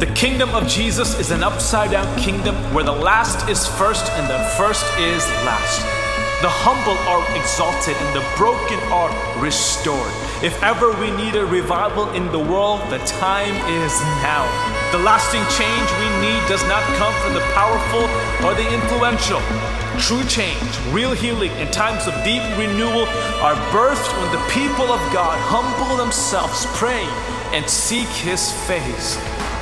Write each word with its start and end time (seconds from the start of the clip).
The 0.00 0.06
kingdom 0.14 0.48
of 0.54 0.66
Jesus 0.66 1.20
is 1.20 1.30
an 1.30 1.42
upside 1.42 1.90
down 1.90 2.08
kingdom 2.18 2.54
where 2.72 2.84
the 2.84 2.90
last 2.90 3.50
is 3.50 3.66
first 3.66 4.10
and 4.12 4.24
the 4.32 4.40
first 4.56 4.80
is 4.96 5.20
last. 5.44 5.84
The 6.40 6.48
humble 6.48 6.96
are 7.04 7.20
exalted 7.36 7.92
and 8.00 8.16
the 8.16 8.24
broken 8.40 8.80
are 8.88 9.12
restored. 9.44 10.08
If 10.40 10.56
ever 10.62 10.88
we 10.96 11.10
need 11.20 11.36
a 11.36 11.44
revival 11.44 12.08
in 12.16 12.32
the 12.32 12.40
world, 12.40 12.80
the 12.88 12.96
time 13.20 13.52
is 13.84 13.92
now. 14.24 14.48
The 14.88 15.04
lasting 15.04 15.44
change 15.52 15.88
we 16.00 16.08
need 16.24 16.40
does 16.48 16.64
not 16.64 16.80
come 16.96 17.12
from 17.20 17.36
the 17.36 17.44
powerful 17.52 18.08
or 18.40 18.56
the 18.56 18.64
influential. 18.72 19.44
True 20.00 20.24
change, 20.24 20.72
real 20.96 21.12
healing, 21.12 21.52
and 21.60 21.70
times 21.70 22.08
of 22.08 22.16
deep 22.24 22.40
renewal 22.56 23.04
are 23.44 23.52
birthed 23.68 24.08
when 24.16 24.32
the 24.32 24.40
people 24.48 24.88
of 24.88 25.02
God 25.12 25.36
humble 25.44 26.00
themselves, 26.00 26.64
pray, 26.80 27.04
and 27.52 27.68
seek 27.68 28.08
His 28.24 28.50
face. 28.64 29.20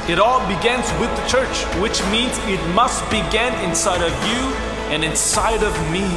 It 0.09 0.19
all 0.19 0.41
begins 0.48 0.91
with 0.98 1.15
the 1.17 1.29
church, 1.29 1.65
which 1.83 2.03
means 2.11 2.33
it 2.49 2.66
must 2.75 3.05
begin 3.11 3.53
inside 3.62 4.01
of 4.01 4.11
you 4.27 4.41
and 4.89 5.05
inside 5.05 5.62
of 5.62 5.75
me. 5.93 6.09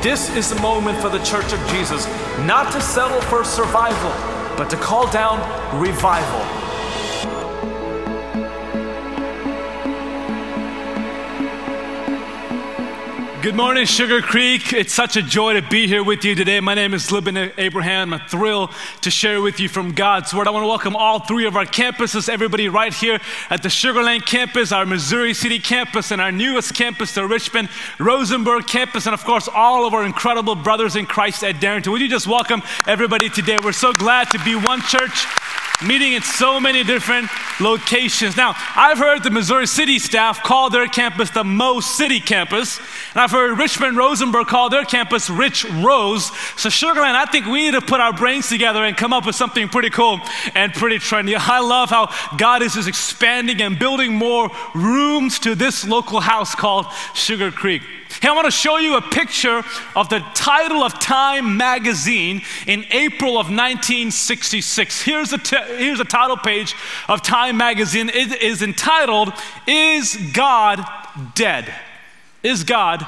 This 0.00 0.30
is 0.36 0.48
the 0.48 0.62
moment 0.62 0.96
for 1.00 1.08
the 1.08 1.18
Church 1.24 1.52
of 1.52 1.58
Jesus 1.70 2.06
not 2.46 2.70
to 2.72 2.80
settle 2.80 3.20
for 3.22 3.42
survival, 3.42 4.12
but 4.56 4.70
to 4.70 4.76
call 4.76 5.10
down 5.10 5.40
revival. 5.80 6.59
Good 13.42 13.54
morning, 13.54 13.86
Sugar 13.86 14.20
Creek. 14.20 14.74
It's 14.74 14.92
such 14.92 15.16
a 15.16 15.22
joy 15.22 15.54
to 15.54 15.62
be 15.62 15.86
here 15.86 16.04
with 16.04 16.26
you 16.26 16.34
today. 16.34 16.60
My 16.60 16.74
name 16.74 16.92
is 16.92 17.10
Libin 17.10 17.50
Abraham. 17.56 18.12
I'm 18.12 18.20
thrilled 18.28 18.70
to 19.00 19.10
share 19.10 19.40
with 19.40 19.58
you 19.58 19.66
from 19.66 19.92
God's 19.92 20.34
Word. 20.34 20.46
I 20.46 20.50
want 20.50 20.64
to 20.64 20.68
welcome 20.68 20.94
all 20.94 21.20
three 21.20 21.46
of 21.46 21.56
our 21.56 21.64
campuses, 21.64 22.28
everybody 22.28 22.68
right 22.68 22.92
here 22.92 23.18
at 23.48 23.62
the 23.62 23.70
Sugar 23.70 24.02
Land 24.02 24.26
campus, 24.26 24.72
our 24.72 24.84
Missouri 24.84 25.32
City 25.32 25.58
campus, 25.58 26.10
and 26.10 26.20
our 26.20 26.30
newest 26.30 26.74
campus, 26.74 27.14
the 27.14 27.26
Richmond 27.26 27.70
Rosenberg 27.98 28.66
campus, 28.66 29.06
and 29.06 29.14
of 29.14 29.24
course, 29.24 29.48
all 29.48 29.86
of 29.86 29.94
our 29.94 30.04
incredible 30.04 30.54
brothers 30.54 30.94
in 30.94 31.06
Christ 31.06 31.42
at 31.42 31.60
Darrington. 31.60 31.92
Would 31.92 32.02
you 32.02 32.10
just 32.10 32.26
welcome 32.26 32.62
everybody 32.86 33.30
today? 33.30 33.56
We're 33.62 33.72
so 33.72 33.94
glad 33.94 34.28
to 34.32 34.38
be 34.44 34.54
one 34.54 34.82
church 34.82 35.24
meeting 35.86 36.12
in 36.12 36.22
so 36.22 36.60
many 36.60 36.84
different 36.84 37.28
locations. 37.60 38.36
Now, 38.36 38.54
I've 38.76 38.98
heard 38.98 39.22
the 39.22 39.30
Missouri 39.30 39.66
City 39.66 39.98
staff 39.98 40.42
call 40.42 40.70
their 40.70 40.86
campus 40.86 41.30
the 41.30 41.44
Mo 41.44 41.80
City 41.80 42.20
campus, 42.20 42.78
and 43.12 43.20
I've 43.20 43.30
heard 43.30 43.58
Richmond 43.58 43.96
Rosenberg 43.96 44.46
call 44.46 44.70
their 44.70 44.84
campus 44.84 45.30
Rich 45.30 45.64
Rose. 45.64 46.30
So, 46.56 46.68
Sugar 46.68 47.00
Land, 47.00 47.16
I 47.16 47.26
think 47.26 47.46
we 47.46 47.64
need 47.64 47.74
to 47.74 47.80
put 47.80 48.00
our 48.00 48.12
brains 48.12 48.48
together 48.48 48.84
and 48.84 48.96
come 48.96 49.12
up 49.12 49.26
with 49.26 49.36
something 49.36 49.68
pretty 49.68 49.90
cool 49.90 50.20
and 50.54 50.72
pretty 50.72 50.98
trendy. 50.98 51.36
I 51.38 51.60
love 51.60 51.90
how 51.90 52.12
God 52.36 52.62
is 52.62 52.74
just 52.74 52.88
expanding 52.88 53.60
and 53.62 53.78
building 53.78 54.14
more 54.14 54.50
rooms 54.74 55.38
to 55.40 55.54
this 55.54 55.86
local 55.86 56.20
house 56.20 56.54
called 56.54 56.86
Sugar 57.14 57.50
Creek. 57.50 57.82
Hey, 58.20 58.28
I 58.28 58.32
want 58.32 58.44
to 58.44 58.50
show 58.50 58.76
you 58.76 58.96
a 58.96 59.00
picture 59.00 59.62
of 59.96 60.10
the 60.10 60.18
title 60.34 60.82
of 60.82 60.98
Time 60.98 61.56
magazine 61.56 62.42
in 62.66 62.84
April 62.90 63.38
of 63.38 63.46
1966. 63.46 65.00
Here's 65.00 65.30
the, 65.30 65.38
t- 65.38 65.56
here's 65.56 65.98
the 65.98 66.04
title 66.04 66.36
page 66.36 66.74
of 67.08 67.22
Time 67.22 67.56
magazine. 67.56 68.10
It 68.10 68.42
is 68.42 68.60
entitled, 68.60 69.32
Is 69.66 70.16
God 70.34 70.84
Dead? 71.34 71.72
Is 72.42 72.64
God 72.64 73.06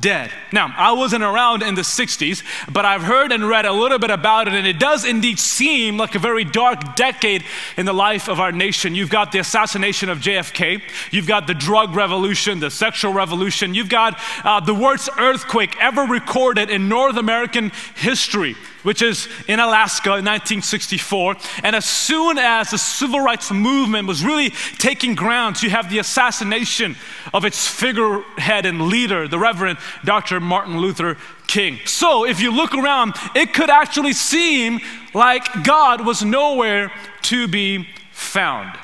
dead. 0.00 0.30
Now, 0.52 0.74
I 0.76 0.92
wasn't 0.92 1.22
around 1.22 1.62
in 1.62 1.74
the 1.74 1.82
60s, 1.82 2.42
but 2.72 2.84
I've 2.84 3.02
heard 3.02 3.32
and 3.32 3.48
read 3.48 3.66
a 3.66 3.72
little 3.72 3.98
bit 3.98 4.10
about 4.10 4.48
it, 4.48 4.54
and 4.54 4.66
it 4.66 4.78
does 4.78 5.04
indeed 5.04 5.38
seem 5.38 5.96
like 5.96 6.14
a 6.14 6.18
very 6.18 6.44
dark 6.44 6.96
decade 6.96 7.44
in 7.76 7.86
the 7.86 7.92
life 7.92 8.28
of 8.28 8.40
our 8.40 8.52
nation. 8.52 8.94
You've 8.94 9.10
got 9.10 9.32
the 9.32 9.38
assassination 9.38 10.08
of 10.08 10.18
JFK, 10.18 10.82
you've 11.10 11.26
got 11.26 11.46
the 11.46 11.54
drug 11.54 11.94
revolution, 11.94 12.60
the 12.60 12.70
sexual 12.70 13.12
revolution, 13.12 13.74
you've 13.74 13.88
got 13.88 14.18
uh, 14.44 14.60
the 14.60 14.74
worst 14.74 15.08
earthquake 15.18 15.76
ever 15.80 16.02
recorded 16.02 16.70
in 16.70 16.88
North 16.88 17.16
American 17.16 17.70
history 17.94 18.56
which 18.82 19.02
is 19.02 19.28
in 19.48 19.60
Alaska 19.60 20.10
in 20.10 20.24
1964. 20.24 21.36
And 21.62 21.76
as 21.76 21.84
soon 21.84 22.38
as 22.38 22.70
the 22.70 22.78
civil 22.78 23.20
rights 23.20 23.50
movement 23.50 24.08
was 24.08 24.24
really 24.24 24.50
taking 24.78 25.14
ground, 25.14 25.62
you 25.62 25.70
have 25.70 25.90
the 25.90 25.98
assassination 25.98 26.96
of 27.32 27.44
its 27.44 27.66
figurehead 27.66 28.66
and 28.66 28.82
leader, 28.82 29.28
the 29.28 29.38
Reverend 29.38 29.78
Dr. 30.04 30.40
Martin 30.40 30.78
Luther 30.78 31.16
King. 31.46 31.78
So 31.84 32.24
if 32.24 32.40
you 32.40 32.50
look 32.50 32.74
around, 32.74 33.14
it 33.34 33.52
could 33.52 33.70
actually 33.70 34.12
seem 34.12 34.80
like 35.14 35.64
God 35.64 36.04
was 36.06 36.24
nowhere 36.24 36.92
to 37.22 37.46
be 37.48 37.88
found. 38.12 38.78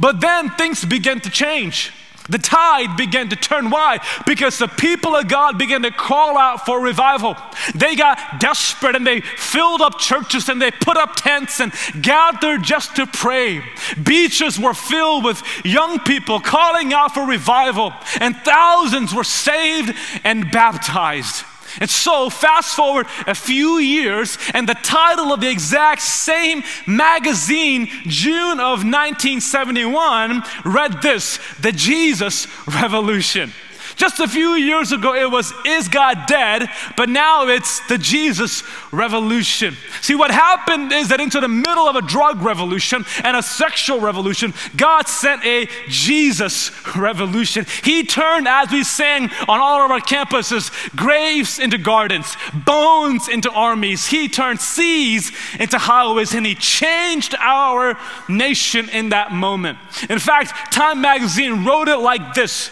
But 0.00 0.20
then 0.20 0.50
things 0.50 0.84
began 0.84 1.20
to 1.20 1.30
change. 1.30 1.92
The 2.28 2.38
tide 2.38 2.96
began 2.96 3.28
to 3.30 3.36
turn. 3.36 3.70
Why? 3.70 3.98
Because 4.26 4.58
the 4.58 4.68
people 4.68 5.16
of 5.16 5.28
God 5.28 5.58
began 5.58 5.82
to 5.82 5.90
call 5.90 6.36
out 6.36 6.66
for 6.66 6.80
revival. 6.80 7.36
They 7.74 7.96
got 7.96 8.40
desperate 8.40 8.96
and 8.96 9.06
they 9.06 9.20
filled 9.20 9.80
up 9.80 9.98
churches 9.98 10.48
and 10.48 10.60
they 10.60 10.70
put 10.70 10.96
up 10.96 11.16
tents 11.16 11.60
and 11.60 11.72
gathered 12.00 12.62
just 12.62 12.96
to 12.96 13.06
pray. 13.06 13.62
Beaches 14.02 14.58
were 14.58 14.74
filled 14.74 15.24
with 15.24 15.42
young 15.64 15.98
people 16.00 16.40
calling 16.40 16.92
out 16.92 17.14
for 17.14 17.26
revival, 17.26 17.92
and 18.20 18.36
thousands 18.36 19.14
were 19.14 19.24
saved 19.24 19.94
and 20.24 20.50
baptized. 20.50 21.44
And 21.80 21.90
so, 21.90 22.30
fast 22.30 22.74
forward 22.74 23.06
a 23.26 23.34
few 23.34 23.78
years, 23.78 24.38
and 24.54 24.68
the 24.68 24.74
title 24.74 25.32
of 25.32 25.40
the 25.40 25.50
exact 25.50 26.02
same 26.02 26.62
magazine, 26.86 27.88
June 28.06 28.60
of 28.60 28.84
1971, 28.84 30.42
read 30.64 31.02
this 31.02 31.38
The 31.60 31.72
Jesus 31.72 32.46
Revolution. 32.66 33.52
Just 33.98 34.20
a 34.20 34.28
few 34.28 34.54
years 34.54 34.92
ago, 34.92 35.12
it 35.12 35.28
was, 35.28 35.52
Is 35.66 35.88
God 35.88 36.26
dead? 36.28 36.68
But 36.96 37.08
now 37.08 37.48
it's 37.48 37.84
the 37.88 37.98
Jesus 37.98 38.62
revolution. 38.92 39.76
See, 40.02 40.14
what 40.14 40.30
happened 40.30 40.92
is 40.92 41.08
that 41.08 41.20
into 41.20 41.40
the 41.40 41.48
middle 41.48 41.88
of 41.88 41.96
a 41.96 42.02
drug 42.02 42.40
revolution 42.40 43.04
and 43.24 43.36
a 43.36 43.42
sexual 43.42 43.98
revolution, 43.98 44.54
God 44.76 45.08
sent 45.08 45.44
a 45.44 45.68
Jesus 45.88 46.70
revolution. 46.96 47.66
He 47.82 48.04
turned, 48.04 48.46
as 48.46 48.70
we 48.70 48.84
sang 48.84 49.30
on 49.48 49.58
all 49.58 49.84
of 49.84 49.90
our 49.90 50.00
campuses, 50.00 50.70
graves 50.94 51.58
into 51.58 51.76
gardens, 51.76 52.36
bones 52.54 53.28
into 53.28 53.50
armies. 53.50 54.06
He 54.06 54.28
turned 54.28 54.60
seas 54.60 55.32
into 55.58 55.76
highways, 55.76 56.34
and 56.34 56.46
He 56.46 56.54
changed 56.54 57.34
our 57.40 57.98
nation 58.28 58.88
in 58.90 59.08
that 59.08 59.32
moment. 59.32 59.78
In 60.08 60.20
fact, 60.20 60.72
Time 60.72 61.00
magazine 61.00 61.64
wrote 61.64 61.88
it 61.88 61.96
like 61.96 62.34
this 62.34 62.70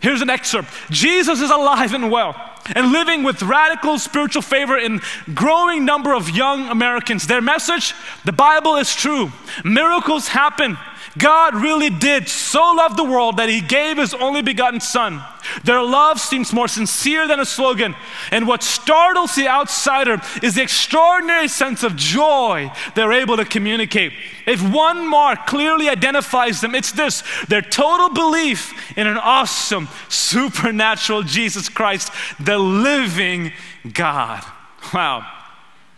Here's 0.00 0.22
an 0.22 0.30
excerpt 0.30 0.68
Jesus 0.90 1.40
is 1.40 1.50
alive 1.50 1.94
and 1.94 2.10
well 2.10 2.34
and 2.74 2.92
living 2.92 3.22
with 3.22 3.42
radical 3.42 3.98
spiritual 3.98 4.42
favor 4.42 4.76
in 4.76 5.00
growing 5.34 5.84
number 5.84 6.14
of 6.14 6.30
young 6.30 6.68
Americans. 6.68 7.26
Their 7.26 7.40
message, 7.40 7.94
the 8.24 8.32
Bible 8.32 8.76
is 8.76 8.94
true. 8.94 9.30
Miracles 9.64 10.28
happen. 10.28 10.76
God 11.18 11.54
really 11.54 11.90
did 11.90 12.28
so 12.28 12.72
love 12.74 12.96
the 12.96 13.04
world 13.04 13.36
that 13.38 13.48
he 13.48 13.60
gave 13.60 13.98
his 13.98 14.14
only 14.14 14.42
begotten 14.42 14.80
son. 14.80 15.22
Their 15.64 15.82
love 15.82 16.20
seems 16.20 16.52
more 16.52 16.68
sincere 16.68 17.26
than 17.26 17.40
a 17.40 17.44
slogan. 17.44 17.94
And 18.30 18.46
what 18.46 18.62
startles 18.62 19.34
the 19.34 19.48
outsider 19.48 20.20
is 20.42 20.54
the 20.54 20.62
extraordinary 20.62 21.48
sense 21.48 21.82
of 21.82 21.96
joy 21.96 22.70
they're 22.94 23.12
able 23.12 23.36
to 23.36 23.44
communicate. 23.44 24.12
If 24.46 24.62
one 24.62 25.06
mark 25.06 25.46
clearly 25.46 25.88
identifies 25.88 26.60
them, 26.60 26.74
it's 26.74 26.92
this 26.92 27.22
their 27.48 27.62
total 27.62 28.10
belief 28.10 28.72
in 28.96 29.06
an 29.06 29.16
awesome, 29.16 29.88
supernatural 30.08 31.22
Jesus 31.22 31.68
Christ, 31.68 32.12
the 32.40 32.58
living 32.58 33.52
God. 33.92 34.44
Wow. 34.92 35.35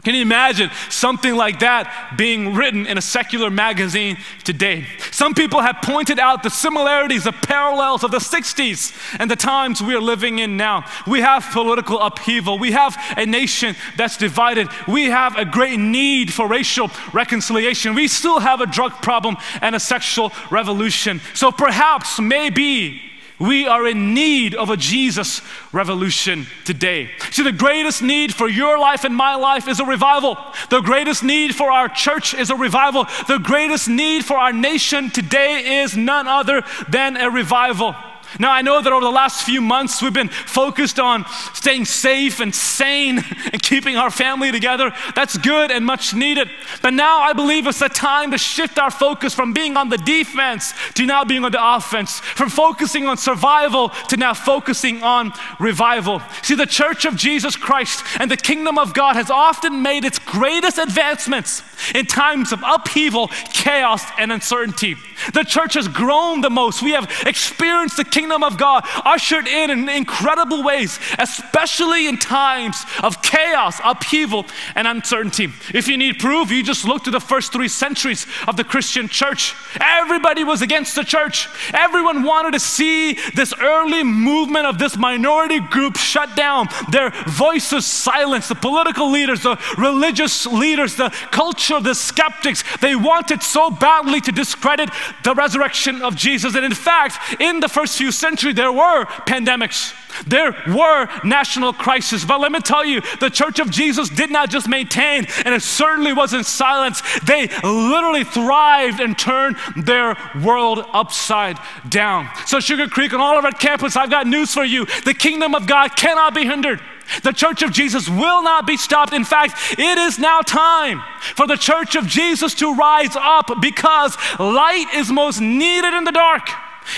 Can 0.05 0.15
you 0.15 0.23
imagine 0.23 0.71
something 0.91 1.35
like 1.35 1.59
that 1.59 2.15
being 2.17 2.55
written 2.55 2.87
in 2.87 2.97
a 2.97 3.03
secular 3.03 3.51
magazine 3.51 4.17
today? 4.45 4.87
Some 5.11 5.35
people 5.35 5.61
have 5.61 5.79
pointed 5.83 6.21
out 6.21 6.45
the 6.45 6.51
similarities, 6.51 7.25
the 7.25 7.33
parallels 7.33 8.05
of 8.05 8.13
the 8.13 8.19
60s 8.19 8.95
and 9.19 9.29
the 9.29 9.37
times 9.37 9.83
we 9.83 9.97
are 9.97 10.01
living 10.01 10.39
in 10.39 10.57
now. 10.57 10.85
We 11.05 11.21
have 11.21 11.45
political 11.53 12.01
upheaval. 12.01 12.61
We 12.61 12.71
have 12.73 12.97
a 13.17 13.27
nation 13.27 13.75
that's 13.97 14.17
divided. 14.17 14.69
We 14.87 15.07
have 15.07 15.37
a 15.37 15.45
great 15.45 15.81
need 15.81 16.33
for 16.33 16.47
racial 16.47 16.93
reconciliation. 17.13 17.97
We 17.97 18.07
still 18.07 18.39
have 18.39 18.61
a 18.61 18.67
drug 18.67 18.93
problem 19.03 19.37
and 19.61 19.75
a 19.75 19.81
sexual 19.81 20.33
revolution. 20.49 21.21
So 21.35 21.51
perhaps, 21.51 22.21
maybe, 22.21 23.03
we 23.39 23.67
are 23.67 23.87
in 23.87 24.15
need 24.15 24.55
of 24.55 24.71
a 24.71 24.77
Jesus 24.77 25.41
revolution 25.73 26.47
today. 26.65 27.11
See, 27.31 27.43
the 27.43 27.53
greatest 27.53 28.03
need 28.03 28.35
for 28.35 28.49
your 28.49 28.79
life 28.79 29.05
and 29.05 29.15
my 29.15 29.37
life 29.37 29.69
is 29.69 29.81
a 29.81 29.85
revival. 29.85 30.37
The 30.71 30.81
greatest 30.81 31.23
need 31.23 31.55
for 31.55 31.71
our 31.71 31.89
church 31.89 32.35
is 32.35 32.51
a 32.51 32.57
revival. 32.57 33.05
The 33.27 33.39
greatest 33.39 33.89
need 33.89 34.25
for 34.25 34.37
our 34.37 34.53
nation 34.53 35.11
today 35.11 35.83
is 35.83 35.97
none 35.97 36.27
other 36.27 36.63
than 36.89 37.17
a 37.17 37.31
revival. 37.31 37.95
Now, 38.39 38.53
I 38.53 38.63
know 38.63 38.81
that 38.81 38.93
over 38.93 39.05
the 39.05 39.11
last 39.11 39.45
few 39.45 39.61
months 39.61 40.03
we've 40.03 40.13
been 40.13 40.29
focused 40.29 40.99
on 40.99 41.25
staying 41.55 41.87
safe 41.87 42.41
and 42.41 42.55
sane 42.55 43.19
and 43.53 43.63
keeping 43.63 43.97
our 43.97 44.11
family 44.11 44.53
together. 44.53 44.93
That's 45.15 45.37
good 45.39 45.71
and 45.71 45.85
much 45.85 46.15
needed. 46.15 46.51
But 46.83 46.95
now 46.95 47.21
I 47.21 47.33
believe 47.33 47.67
it's 47.67 47.81
a 47.81 47.89
time 47.89 48.31
to 48.33 48.39
shift 48.39 48.79
our 48.79 48.91
focus 48.91 49.35
from 49.35 49.53
being 49.53 49.77
on 49.77 49.89
the 49.89 49.99
defense 49.99 50.73
to 50.95 51.07
now 51.07 51.25
being 51.25 51.45
on 51.45 51.53
the 51.53 51.77
offense, 51.77 52.21
from 52.21 52.51
focusing 52.51 53.07
on 53.07 53.17
survival 53.17 53.91
to 54.09 54.17
now 54.17 54.35
focusing 54.35 55.03
on 55.03 55.33
revival. 55.59 56.21
See, 56.43 56.55
the 56.55 56.67
church 56.67 57.05
of 57.05 57.17
Jesus 57.17 57.57
Christ 57.57 58.05
and 58.19 58.31
the 58.31 58.37
kingdom 58.37 58.79
of 58.79 58.95
God 58.95 59.17
has 59.17 59.31
often 59.31 59.83
made 59.83 60.05
its 60.05 60.19
greatest 60.19 60.79
advancements 60.79 61.63
in 61.95 62.07
times 62.07 62.53
of 62.53 62.63
upheaval, 62.67 63.29
chaos, 63.53 64.03
and 64.19 64.33
uncertainty. 64.33 64.97
The 65.33 65.45
church 65.45 65.75
has 65.75 65.89
grown 65.89 66.41
the 66.41 66.51
most. 66.51 66.83
We 66.83 66.93
have 66.93 67.11
experienced 67.27 67.97
the 67.97 68.05
kingdom 68.19 68.43
of 68.43 68.59
God 68.59 68.83
ushered 69.05 69.47
in 69.47 69.71
in 69.71 69.89
incredible 69.89 70.65
ways, 70.65 70.99
especially 71.21 72.09
in 72.09 72.17
times 72.19 72.85
of 73.01 73.23
chaos, 73.23 73.81
upheaval, 73.85 74.45
and 74.75 74.89
uncertainty. 74.89 75.49
If 75.73 75.87
you 75.87 75.97
need 75.97 76.19
proof, 76.19 76.51
you 76.51 76.65
just 76.65 76.85
look 76.85 77.05
to 77.05 77.13
the 77.13 77.21
first 77.21 77.53
three 77.53 77.69
centuries 77.69 78.27
of 78.49 78.57
the 78.57 78.65
Christian 78.65 79.07
church. 79.07 79.55
Everybody 79.81 80.43
was 80.43 80.63
against 80.63 80.97
the 80.97 81.05
church. 81.05 81.47
Everyone 81.73 82.25
wanted 82.25 82.55
to 82.55 82.61
see 82.61 83.13
this 83.37 83.55
early 83.61 84.03
movement 84.03 84.67
of 84.67 84.79
this 84.79 84.97
minority 84.97 85.61
group 85.61 85.97
shut 85.97 86.35
down, 86.35 86.67
their 86.91 87.11
voices 87.29 87.87
silenced, 87.87 88.49
the 88.49 88.57
political 88.57 89.11
leaders, 89.13 89.43
the 89.45 89.61
religious 89.79 90.45
leaders, 90.45 90.97
the 90.97 91.11
culture, 91.31 91.79
the 91.79 91.95
skeptics. 91.95 92.65
They 92.79 92.97
wanted 92.97 93.45
so 93.45 93.71
badly 93.71 94.21
to 94.23 94.33
discredit 94.33 94.91
the 95.23 95.35
resurrection 95.35 96.03
of 96.03 96.17
Jesus. 96.17 96.57
And 96.57 96.65
in 96.65 96.75
fact, 96.75 97.41
in 97.41 97.61
the 97.61 97.69
first 97.69 97.97
few 97.97 98.08
centuries, 98.13 98.55
there 98.55 98.73
were 98.73 99.05
pandemics. 99.27 99.95
There 100.27 100.57
were 100.67 101.09
national 101.25 101.73
crises, 101.73 102.25
but 102.25 102.41
let 102.41 102.51
me 102.51 102.61
tell 102.61 102.85
you, 102.85 103.01
the 103.21 103.31
Church 103.31 103.61
of 103.61 103.71
Jesus 103.71 104.09
did 104.09 104.31
not 104.31 104.51
just 104.51 104.69
maintain, 104.69 105.27
and 105.45 105.55
it 105.55 105.63
certainly 105.63 106.13
wasn't 106.13 106.47
silence. 106.47 107.03
They 107.21 107.47
literally 107.63 108.25
thrived 108.25 109.01
and 109.01 109.19
turned 109.19 109.57
their 109.77 110.17
world 110.43 110.85
upside 110.93 111.59
down. 111.89 112.29
So, 112.47 112.61
Sugar 112.61 112.89
Creek 112.89 113.13
and 113.13 113.23
all 113.23 113.39
of 113.39 113.45
our 113.45 113.53
campus, 113.53 113.97
I've 113.97 114.11
got 114.11 114.27
news 114.27 114.53
for 114.53 114.65
you. 114.65 114.87
The 115.05 115.15
kingdom 115.15 115.55
of 115.55 115.67
God 115.67 115.97
cannot 115.97 116.35
be 116.35 116.45
hindered. 116.45 116.81
The 117.23 117.33
church 117.33 117.63
of 117.63 117.73
Jesus 117.73 118.09
will 118.09 118.43
not 118.43 118.67
be 118.67 118.77
stopped. 118.77 119.13
In 119.13 119.25
fact, 119.25 119.79
it 119.79 119.99
is 119.99 120.19
now 120.19 120.41
time 120.41 121.03
for 121.35 121.47
the 121.47 121.57
church 121.57 121.97
of 121.97 122.07
Jesus 122.07 122.55
to 122.57 122.75
rise 122.75 123.17
up 123.17 123.51
because 123.61 124.17
light 124.39 124.87
is 124.95 125.11
most 125.11 125.41
needed 125.41 125.95
in 125.95 126.05
the 126.05 126.13
dark. 126.13 126.49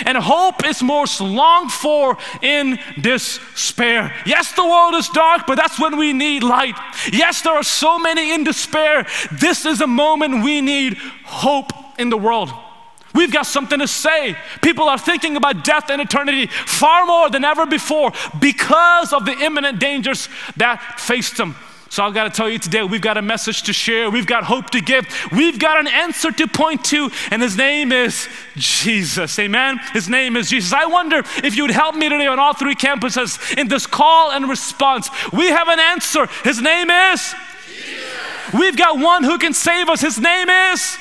And 0.05 0.17
hope 0.17 0.65
is 0.65 0.83
most 0.83 1.21
longed 1.21 1.73
for 1.73 2.17
in 2.43 2.79
despair. 3.01 4.15
Yes, 4.27 4.53
the 4.53 4.65
world 4.65 4.95
is 4.95 5.09
dark, 5.09 5.47
but 5.47 5.57
that's 5.57 5.79
when 5.79 5.97
we 5.97 6.13
need 6.13 6.43
light. 6.43 6.77
Yes, 7.13 7.43
there 7.43 7.55
are 7.55 7.63
so 7.63 7.99
many 7.99 8.33
in 8.33 8.45
despair. 8.45 9.07
This 9.33 9.65
is 9.65 9.81
a 9.81 9.87
moment 9.87 10.45
we 10.45 10.61
need 10.61 10.97
hope 11.25 11.73
in 11.99 12.11
the 12.11 12.19
world. 12.19 12.51
We've 13.13 13.33
got 13.33 13.47
something 13.47 13.79
to 13.81 13.89
say. 13.89 14.37
People 14.63 14.89
are 14.89 14.99
thinking 14.99 15.37
about 15.37 15.65
death 15.65 15.91
and 15.91 16.01
eternity 16.01 16.47
far 16.47 17.07
more 17.07 17.29
than 17.29 17.45
ever 17.45 17.67
before 17.67 18.13
because 18.41 19.13
of 19.13 19.25
the 19.25 19.33
imminent 19.33 19.81
dangers 19.81 20.29
that 20.57 21.01
face 21.01 21.31
them. 21.33 21.57
So 21.91 22.05
I've 22.05 22.15
got 22.15 22.25
to 22.25 22.31
tell 22.31 22.49
you 22.49 22.61
today, 22.61 22.85
we've 22.85 23.01
got 23.01 23.17
a 23.17 23.23
message 23.23 23.65
to 23.65 23.73
share. 23.73 24.11
We've 24.11 24.27
got 24.27 24.45
hope 24.45 24.71
to 24.71 24.81
give. 24.81 25.07
We've 25.33 25.59
got 25.59 25.81
an 25.81 25.89
answer 25.89 26.31
to 26.31 26.47
point 26.47 26.85
to, 26.87 27.11
and 27.33 27.43
his 27.43 27.57
name 27.57 27.91
is 27.91 28.29
Jesus. 28.55 29.37
Amen? 29.41 29.81
His 29.93 30.09
name 30.09 30.37
is 30.37 30.49
Jesus. 30.49 30.73
I 30.73 30.87
wonder 30.87 31.25
if 31.43 31.57
you 31.57 31.65
would 31.65 31.73
help 31.73 31.97
me 31.97 32.09
today 32.09 32.29
on 32.29 32.39
all 32.39 32.55
three 32.55 32.77
campuses 32.77 33.59
in 33.59 33.67
this 33.67 33.89
call 33.89 34.31
and 34.31 34.49
response. 34.49 35.11
We 35.33 35.49
have 35.49 35.67
an 35.67 35.81
answer. 35.81 36.27
His 36.45 36.63
name 36.63 36.91
is 36.91 37.35
Jesus. 37.67 38.55
We've 38.55 38.77
got 38.77 39.01
one 39.01 39.25
who 39.25 39.37
can 39.39 39.53
save 39.53 39.89
us. 39.89 40.01
His 40.01 40.19
name 40.21 40.49
is 40.49 40.97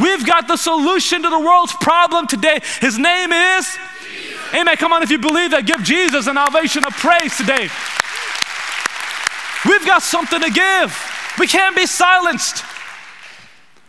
We've 0.00 0.24
got 0.24 0.48
the 0.48 0.56
solution 0.56 1.22
to 1.22 1.30
the 1.30 1.40
world's 1.40 1.74
problem 1.74 2.26
today. 2.26 2.60
His 2.80 2.96
name 2.96 3.32
is 3.32 3.76
Jesus. 4.10 4.54
Amen. 4.54 4.76
Come 4.76 4.92
on, 4.92 5.02
if 5.02 5.10
you 5.10 5.18
believe 5.18 5.50
that, 5.50 5.66
give 5.66 5.82
Jesus 5.82 6.28
an 6.28 6.38
ovation 6.38 6.84
of 6.86 6.92
praise 6.94 7.36
today. 7.36 7.68
We've 9.64 9.86
got 9.86 10.02
something 10.02 10.40
to 10.40 10.50
give. 10.50 10.96
We 11.38 11.46
can't 11.46 11.76
be 11.76 11.86
silenced. 11.86 12.64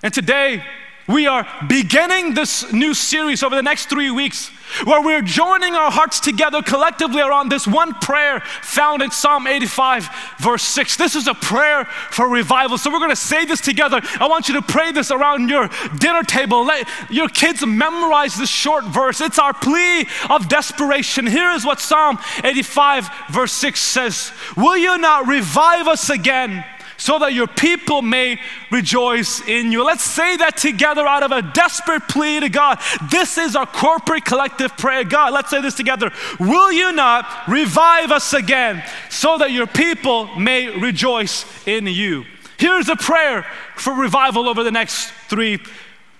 And 0.03 0.13
today, 0.13 0.63
we 1.07 1.27
are 1.27 1.45
beginning 1.67 2.33
this 2.33 2.71
new 2.71 2.93
series 2.93 3.43
over 3.43 3.55
the 3.55 3.61
next 3.61 3.89
three 3.89 4.09
weeks 4.09 4.49
where 4.85 5.01
we're 5.01 5.21
joining 5.21 5.75
our 5.75 5.91
hearts 5.91 6.19
together 6.19 6.61
collectively 6.61 7.21
around 7.21 7.49
this 7.49 7.67
one 7.67 7.93
prayer 7.95 8.39
found 8.61 9.01
in 9.01 9.11
Psalm 9.11 9.45
85, 9.45 10.09
verse 10.39 10.63
6. 10.63 10.97
This 10.97 11.15
is 11.15 11.27
a 11.27 11.33
prayer 11.33 11.85
for 11.85 12.27
revival. 12.27 12.77
So 12.77 12.89
we're 12.89 12.99
going 12.99 13.09
to 13.09 13.15
say 13.15 13.45
this 13.45 13.61
together. 13.61 14.01
I 14.19 14.27
want 14.27 14.47
you 14.47 14.55
to 14.55 14.61
pray 14.61 14.91
this 14.91 15.11
around 15.11 15.49
your 15.49 15.69
dinner 15.97 16.23
table. 16.23 16.65
Let 16.65 16.87
your 17.09 17.27
kids 17.27 17.65
memorize 17.65 18.35
this 18.35 18.49
short 18.49 18.85
verse. 18.85 19.21
It's 19.21 19.37
our 19.37 19.53
plea 19.53 20.07
of 20.29 20.49
desperation. 20.49 21.27
Here 21.27 21.51
is 21.51 21.65
what 21.65 21.79
Psalm 21.79 22.17
85, 22.43 23.09
verse 23.29 23.51
6 23.51 23.79
says 23.79 24.31
Will 24.55 24.77
you 24.77 24.97
not 24.97 25.27
revive 25.27 25.87
us 25.87 26.09
again? 26.09 26.65
So 27.03 27.19
that 27.19 27.33
your 27.33 27.47
people 27.47 28.01
may 28.01 28.39
rejoice 28.71 29.45
in 29.45 29.73
you. 29.73 29.83
Let's 29.83 30.05
say 30.05 30.37
that 30.37 30.55
together 30.55 31.05
out 31.05 31.21
of 31.21 31.33
a 31.33 31.41
desperate 31.41 32.07
plea 32.07 32.39
to 32.39 32.47
God. 32.47 32.79
This 33.11 33.37
is 33.37 33.57
our 33.57 33.65
corporate 33.65 34.23
collective 34.23 34.77
prayer. 34.77 35.03
God, 35.03 35.33
let's 35.33 35.49
say 35.49 35.59
this 35.59 35.75
together. 35.75 36.13
Will 36.39 36.71
you 36.71 36.93
not 36.93 37.27
revive 37.49 38.09
us 38.09 38.31
again 38.31 38.81
so 39.09 39.37
that 39.39 39.51
your 39.51 39.67
people 39.67 40.33
may 40.37 40.79
rejoice 40.79 41.43
in 41.67 41.87
you? 41.87 42.23
Here's 42.57 42.87
a 42.87 42.95
prayer 42.95 43.45
for 43.75 43.91
revival 43.93 44.47
over 44.47 44.63
the 44.63 44.71
next 44.71 45.11
three 45.27 45.59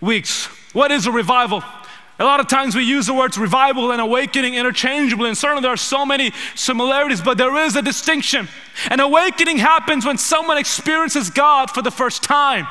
weeks. 0.01 0.47
What 0.73 0.91
is 0.91 1.07
a 1.07 1.13
revival? 1.13 1.63
A 2.23 2.25
lot 2.25 2.39
of 2.39 2.47
times 2.47 2.73
we 2.73 2.83
use 2.85 3.05
the 3.05 3.13
words 3.13 3.37
revival 3.37 3.91
and 3.91 3.99
awakening 3.99 4.53
interchangeably, 4.53 5.27
and 5.27 5.37
certainly 5.37 5.61
there 5.61 5.73
are 5.73 5.75
so 5.75 6.05
many 6.05 6.31
similarities, 6.55 7.19
but 7.19 7.37
there 7.37 7.53
is 7.57 7.75
a 7.75 7.81
distinction. 7.81 8.47
An 8.89 9.01
awakening 9.01 9.57
happens 9.57 10.05
when 10.05 10.17
someone 10.17 10.57
experiences 10.57 11.29
God 11.29 11.69
for 11.69 11.81
the 11.81 11.91
first 11.91 12.23
time. 12.23 12.65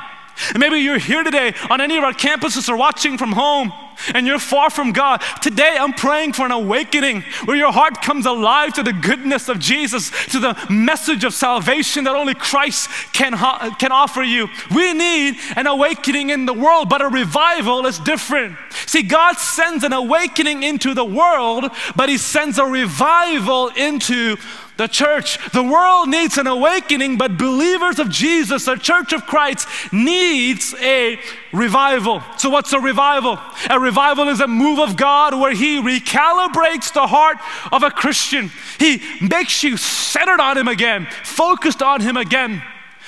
And 0.49 0.59
maybe 0.59 0.77
you're 0.79 0.97
here 0.97 1.23
today 1.23 1.53
on 1.69 1.81
any 1.81 1.97
of 1.97 2.03
our 2.03 2.13
campuses 2.13 2.69
or 2.69 2.77
watching 2.77 3.17
from 3.17 3.33
home 3.33 3.71
and 4.13 4.27
you're 4.27 4.39
far 4.39 4.69
from 4.69 4.91
God. 4.91 5.21
Today, 5.41 5.75
I'm 5.79 5.93
praying 5.93 6.33
for 6.33 6.45
an 6.45 6.51
awakening 6.51 7.23
where 7.45 7.57
your 7.57 7.71
heart 7.71 8.01
comes 8.01 8.25
alive 8.25 8.73
to 8.73 8.83
the 8.83 8.93
goodness 8.93 9.49
of 9.49 9.59
Jesus, 9.59 10.09
to 10.27 10.39
the 10.39 10.57
message 10.69 11.23
of 11.23 11.33
salvation 11.33 12.03
that 12.05 12.15
only 12.15 12.33
Christ 12.33 12.89
can, 13.13 13.33
can 13.77 13.91
offer 13.91 14.23
you. 14.23 14.49
We 14.73 14.93
need 14.93 15.37
an 15.55 15.67
awakening 15.67 16.29
in 16.29 16.45
the 16.45 16.53
world, 16.53 16.89
but 16.89 17.01
a 17.01 17.07
revival 17.07 17.85
is 17.85 17.99
different. 17.99 18.57
See, 18.85 19.03
God 19.03 19.37
sends 19.37 19.83
an 19.83 19.93
awakening 19.93 20.63
into 20.63 20.93
the 20.93 21.05
world, 21.05 21.65
but 21.95 22.09
He 22.09 22.17
sends 22.17 22.57
a 22.57 22.65
revival 22.65 23.69
into 23.69 24.37
the 24.77 24.87
church. 24.87 25.37
The 25.51 25.63
world 25.63 26.09
needs 26.09 26.37
an 26.37 26.47
awakening, 26.47 27.17
but 27.17 27.37
believers 27.37 27.99
of 27.99 28.09
Jesus, 28.09 28.65
the 28.65 28.75
church 28.75 29.13
of 29.13 29.25
Christ, 29.25 29.67
needs 29.91 30.73
a 30.81 31.19
revival. 31.51 32.23
So, 32.37 32.49
what's 32.49 32.73
a 32.73 32.79
revival? 32.79 33.39
A 33.69 33.79
revival 33.79 34.29
is 34.29 34.39
a 34.39 34.47
move 34.47 34.79
of 34.79 34.97
God 34.97 35.39
where 35.39 35.53
He 35.53 35.81
recalibrates 35.81 36.93
the 36.93 37.07
heart 37.07 37.37
of 37.71 37.83
a 37.83 37.91
Christian. 37.91 38.51
He 38.79 39.01
makes 39.21 39.63
you 39.63 39.77
centered 39.77 40.39
on 40.39 40.57
Him 40.57 40.67
again, 40.67 41.07
focused 41.23 41.81
on 41.81 42.01
Him 42.01 42.17
again. 42.17 42.61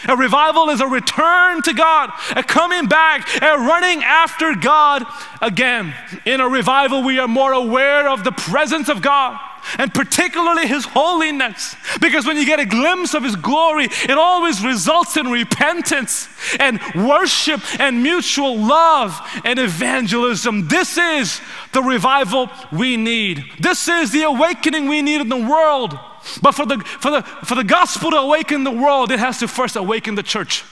A 0.08 0.16
revival 0.16 0.70
is 0.70 0.82
a 0.82 0.88
return 0.88 1.64
to 1.64 1.74
God, 1.74 2.12
a 2.36 2.44
coming 2.44 2.86
back, 2.86 3.28
a 3.42 3.58
running 3.58 4.04
after 4.04 4.54
God 4.54 5.04
again. 5.42 5.96
In 6.26 6.42
a 6.42 6.48
revival, 6.48 7.02
we 7.02 7.18
are 7.18 7.28
more 7.28 7.54
aware 7.54 8.08
of 8.08 8.24
the 8.24 8.32
presence 8.32 8.88
of 8.88 9.02
God 9.02 9.40
and 9.78 9.94
particularly 9.94 10.68
His 10.68 10.86
holiness. 10.86 11.76
Because 12.00 12.26
when 12.26 12.38
you 12.38 12.46
get 12.46 12.60
a 12.60 12.66
glimpse 12.66 13.14
of 13.14 13.24
His 13.24 13.36
glory, 13.36 13.86
it 13.86 14.18
always 14.18 14.64
results 14.64 15.18
in 15.18 15.28
repentance 15.28 16.28
and 16.60 16.80
worship 16.96 17.62
and 17.80 18.02
mutual 18.04 18.58
love 18.58 19.20
and 19.44 19.60
evangelism. 19.60 20.68
This 20.68 20.98
is 20.98 21.42
the 21.74 21.82
revival 21.82 22.50
we 22.72 22.98
need. 22.98 23.46
This 23.60 23.88
is 23.88 24.12
the 24.12 24.24
awakening 24.24 24.88
we 24.88 25.02
need 25.02 25.22
in 25.22 25.30
the 25.30 25.36
world. 25.36 25.98
But 26.42 26.54
for 26.54 26.66
the, 26.66 26.80
for 26.80 27.12
the, 27.12 27.22
for 27.22 27.56
the 27.56 27.64
gospel 27.64 28.12
to 28.12 28.18
awaken 28.18 28.64
the 28.64 28.72
world, 28.72 29.12
it 29.12 29.20
has 29.20 29.40
to 29.40 29.48
first 29.48 29.76
awaken 29.76 30.16
the 30.16 30.24
church 30.24 30.64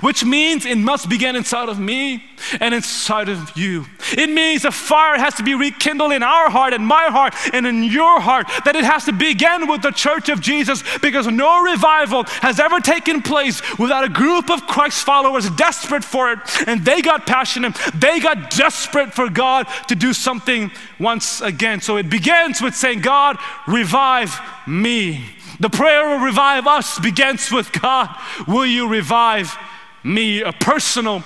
which 0.00 0.24
means 0.24 0.64
it 0.64 0.78
must 0.78 1.08
begin 1.08 1.36
inside 1.36 1.68
of 1.68 1.78
me 1.78 2.24
and 2.60 2.74
inside 2.74 3.28
of 3.28 3.56
you. 3.56 3.84
It 4.12 4.30
means 4.30 4.64
a 4.64 4.70
fire 4.70 5.18
has 5.18 5.34
to 5.34 5.42
be 5.42 5.54
rekindled 5.54 6.12
in 6.12 6.22
our 6.22 6.50
heart 6.50 6.72
and 6.72 6.86
my 6.86 7.06
heart 7.06 7.34
and 7.52 7.66
in 7.66 7.84
your 7.84 8.20
heart. 8.20 8.46
That 8.64 8.76
it 8.76 8.84
has 8.84 9.04
to 9.04 9.12
begin 9.12 9.68
with 9.68 9.82
the 9.82 9.90
church 9.90 10.28
of 10.28 10.40
Jesus 10.40 10.82
because 10.98 11.26
no 11.26 11.62
revival 11.62 12.24
has 12.42 12.60
ever 12.60 12.80
taken 12.80 13.22
place 13.22 13.60
without 13.78 14.04
a 14.04 14.08
group 14.08 14.50
of 14.50 14.66
Christ 14.66 15.04
followers 15.04 15.50
desperate 15.50 16.04
for 16.04 16.32
it. 16.32 16.38
And 16.66 16.84
they 16.84 17.02
got 17.02 17.26
passionate. 17.26 17.74
They 17.94 18.20
got 18.20 18.50
desperate 18.50 19.12
for 19.12 19.28
God 19.28 19.66
to 19.88 19.94
do 19.94 20.12
something 20.12 20.70
once 20.98 21.40
again. 21.40 21.80
So 21.80 21.96
it 21.96 22.08
begins 22.08 22.60
with 22.60 22.74
saying, 22.74 23.00
God, 23.00 23.38
revive 23.66 24.38
me. 24.66 25.24
The 25.60 25.70
prayer 25.70 26.14
of 26.14 26.22
revive 26.22 26.66
us 26.66 26.98
begins 27.00 27.50
with 27.50 27.72
God, 27.72 28.14
will 28.46 28.66
you 28.66 28.88
revive 28.88 29.56
me? 30.02 30.42
A 30.42 30.52
personal 30.52 31.22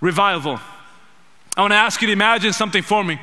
revival. 0.00 0.58
I 1.56 1.60
want 1.62 1.72
to 1.72 1.76
ask 1.76 2.00
you 2.00 2.06
to 2.06 2.12
imagine 2.12 2.52
something 2.52 2.82
for 2.82 3.02
me. 3.02 3.18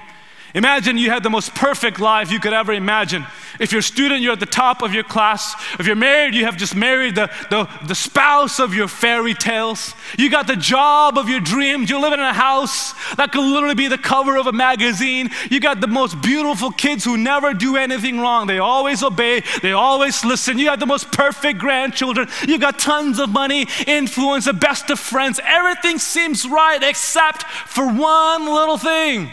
Imagine 0.53 1.00
you 1.00 1.10
had 1.10 1.24
the 1.24 1.31
most 1.31 1.55
perfect 1.55 2.00
life 2.00 2.31
you 2.31 2.39
could 2.39 2.53
ever 2.53 2.74
imagine. 2.74 3.25
If 3.60 3.72
you're 3.72 3.79
a 3.79 3.83
student, 3.83 4.22
you're 4.22 4.33
at 4.33 4.39
the 4.39 4.45
top 4.45 4.83
of 4.83 4.93
your 4.93 5.03
class. 5.03 5.55
If 5.79 5.88
you're 5.88 5.95
married, 5.95 6.36
you 6.36 6.45
have 6.45 6.57
just 6.57 6.75
married 6.75 7.15
the, 7.15 7.31
the, 7.50 7.67
the 7.88 7.95
spouse 7.95 8.60
of 8.60 8.74
your 8.74 8.88
fairy 8.88 9.33
tales. 9.33 9.95
You 10.17 10.29
got 10.29 10.45
the 10.45 10.55
job 10.55 11.17
of 11.17 11.27
your 11.27 11.39
dreams. 11.39 11.89
You 11.89 12.00
live 12.00 12.13
in 12.13 12.19
a 12.19 12.33
house 12.33 12.93
that 13.15 13.31
could 13.31 13.43
literally 13.43 13.74
be 13.74 13.88
the 13.88 13.98
cover 13.98 14.38
of 14.38 14.45
a 14.45 14.51
magazine. 14.51 15.31
You 15.50 15.60
got 15.60 15.81
the 15.81 15.88
most 15.88 16.22
beautiful 16.22 16.72
kids 16.72 17.03
who 17.03 17.17
never 17.17 17.55
do 17.55 17.75
anything 17.75 18.19
wrong. 18.19 18.45
They 18.45 18.60
always 18.60 19.01
obey, 19.01 19.41
they 19.63 19.72
always 19.72 20.24
listen. 20.24 20.60
You 20.60 20.65
got 20.65 20.79
the 20.79 20.86
most 20.86 21.12
perfect 21.12 21.57
grandchildren. 21.57 22.27
You 22.48 22.60
got 22.60 22.77
tons 22.77 23.17
of 23.19 23.29
money, 23.29 23.67
influence, 23.88 24.45
the 24.45 24.53
best 24.53 24.91
of 24.91 25.00
friends. 25.00 25.39
Everything 25.43 25.98
seems 25.98 26.48
right 26.48 26.81
except 26.83 27.43
for 27.43 27.88
one 27.88 28.45
little 28.45 28.77
thing 28.77 29.31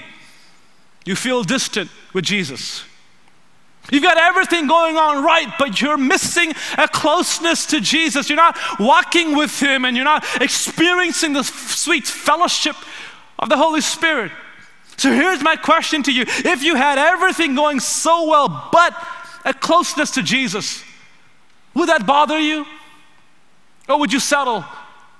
you 1.11 1.17
feel 1.17 1.43
distant 1.43 1.90
with 2.12 2.25
Jesus. 2.25 2.85
You've 3.90 4.05
got 4.05 4.17
everything 4.17 4.69
going 4.69 4.97
on 4.97 5.25
right, 5.25 5.52
but 5.59 5.81
you're 5.81 5.97
missing 5.97 6.52
a 6.79 6.87
closeness 6.87 7.67
to 7.67 7.81
Jesus. 7.81 8.31
You're 8.31 8.37
not 8.37 8.57
walking 8.79 9.37
with 9.37 9.59
Him 9.61 9.85
and 9.85 9.97
you're 9.97 10.05
not 10.05 10.25
experiencing 10.40 11.33
the 11.33 11.43
sweet 11.43 12.07
fellowship 12.07 12.76
of 13.40 13.49
the 13.49 13.57
Holy 13.57 13.81
Spirit. 13.81 14.31
So 14.99 15.12
here's 15.12 15.43
my 15.43 15.57
question 15.57 16.05
to 16.05 16.12
you 16.12 16.23
If 16.29 16.62
you 16.62 16.76
had 16.76 16.97
everything 16.97 17.57
going 17.57 17.81
so 17.81 18.29
well, 18.29 18.69
but 18.71 18.95
a 19.45 19.52
closeness 19.52 20.12
to 20.12 20.23
Jesus, 20.23 20.85
would 21.75 21.88
that 21.88 22.07
bother 22.07 22.38
you? 22.38 22.64
Or 23.88 23.99
would 23.99 24.12
you 24.12 24.21
settle 24.21 24.64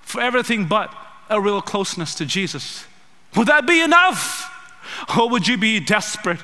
for 0.03 0.21
everything 0.21 0.67
but 0.67 0.95
a 1.29 1.41
real 1.41 1.61
closeness 1.61 2.15
to 2.17 2.27
Jesus? 2.27 2.85
Would 3.35 3.49
that 3.49 3.67
be 3.67 3.83
enough? 3.83 4.59
Or 5.17 5.29
would 5.29 5.47
you 5.49 5.57
be 5.57 5.81
desperate 5.81 6.41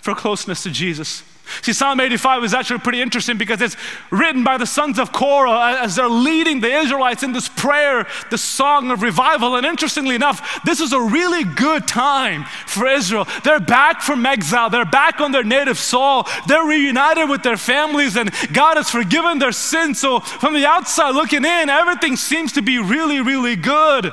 for 0.00 0.14
closeness 0.14 0.62
to 0.62 0.70
Jesus? 0.70 1.22
See, 1.62 1.72
Psalm 1.72 2.00
85 2.00 2.44
is 2.44 2.54
actually 2.54 2.80
pretty 2.80 3.00
interesting 3.00 3.38
because 3.38 3.60
it's 3.60 3.76
written 4.10 4.44
by 4.44 4.58
the 4.58 4.66
sons 4.66 4.98
of 4.98 5.12
Korah 5.12 5.78
as 5.80 5.96
they're 5.96 6.08
leading 6.08 6.60
the 6.60 6.70
Israelites 6.70 7.22
in 7.22 7.32
this 7.32 7.48
prayer, 7.48 8.06
the 8.30 8.38
song 8.38 8.90
of 8.90 9.02
revival. 9.02 9.56
And 9.56 9.66
interestingly 9.66 10.14
enough, 10.14 10.62
this 10.64 10.80
is 10.80 10.92
a 10.92 11.00
really 11.00 11.44
good 11.44 11.88
time 11.88 12.44
for 12.66 12.86
Israel. 12.86 13.26
They're 13.44 13.60
back 13.60 14.02
from 14.02 14.24
exile, 14.26 14.70
they're 14.70 14.84
back 14.84 15.20
on 15.20 15.32
their 15.32 15.44
native 15.44 15.78
soil, 15.78 16.26
they're 16.46 16.66
reunited 16.66 17.28
with 17.28 17.42
their 17.42 17.56
families, 17.56 18.16
and 18.16 18.30
God 18.52 18.76
has 18.76 18.90
forgiven 18.90 19.38
their 19.38 19.52
sins. 19.52 20.00
So, 20.00 20.20
from 20.20 20.54
the 20.54 20.66
outside 20.66 21.10
looking 21.10 21.44
in, 21.44 21.68
everything 21.68 22.16
seems 22.16 22.52
to 22.52 22.62
be 22.62 22.78
really, 22.78 23.20
really 23.20 23.56
good. 23.56 24.12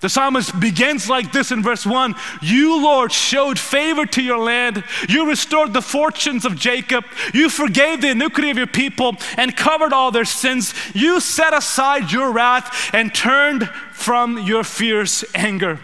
The 0.00 0.08
psalmist 0.08 0.58
begins 0.60 1.08
like 1.08 1.32
this 1.32 1.50
in 1.50 1.62
verse 1.62 1.84
1 1.84 2.14
You, 2.40 2.80
Lord, 2.80 3.10
showed 3.10 3.58
favor 3.58 4.06
to 4.06 4.22
your 4.22 4.38
land. 4.38 4.84
You 5.08 5.28
restored 5.28 5.72
the 5.72 5.82
fortunes 5.82 6.44
of 6.44 6.56
Jacob. 6.56 7.04
You 7.34 7.48
forgave 7.48 8.00
the 8.00 8.10
iniquity 8.10 8.50
of 8.50 8.56
your 8.56 8.68
people 8.68 9.16
and 9.36 9.56
covered 9.56 9.92
all 9.92 10.12
their 10.12 10.24
sins. 10.24 10.72
You 10.94 11.18
set 11.20 11.52
aside 11.52 12.12
your 12.12 12.30
wrath 12.32 12.90
and 12.94 13.12
turned 13.12 13.68
from 13.92 14.38
your 14.38 14.62
fierce 14.62 15.24
anger. 15.34 15.80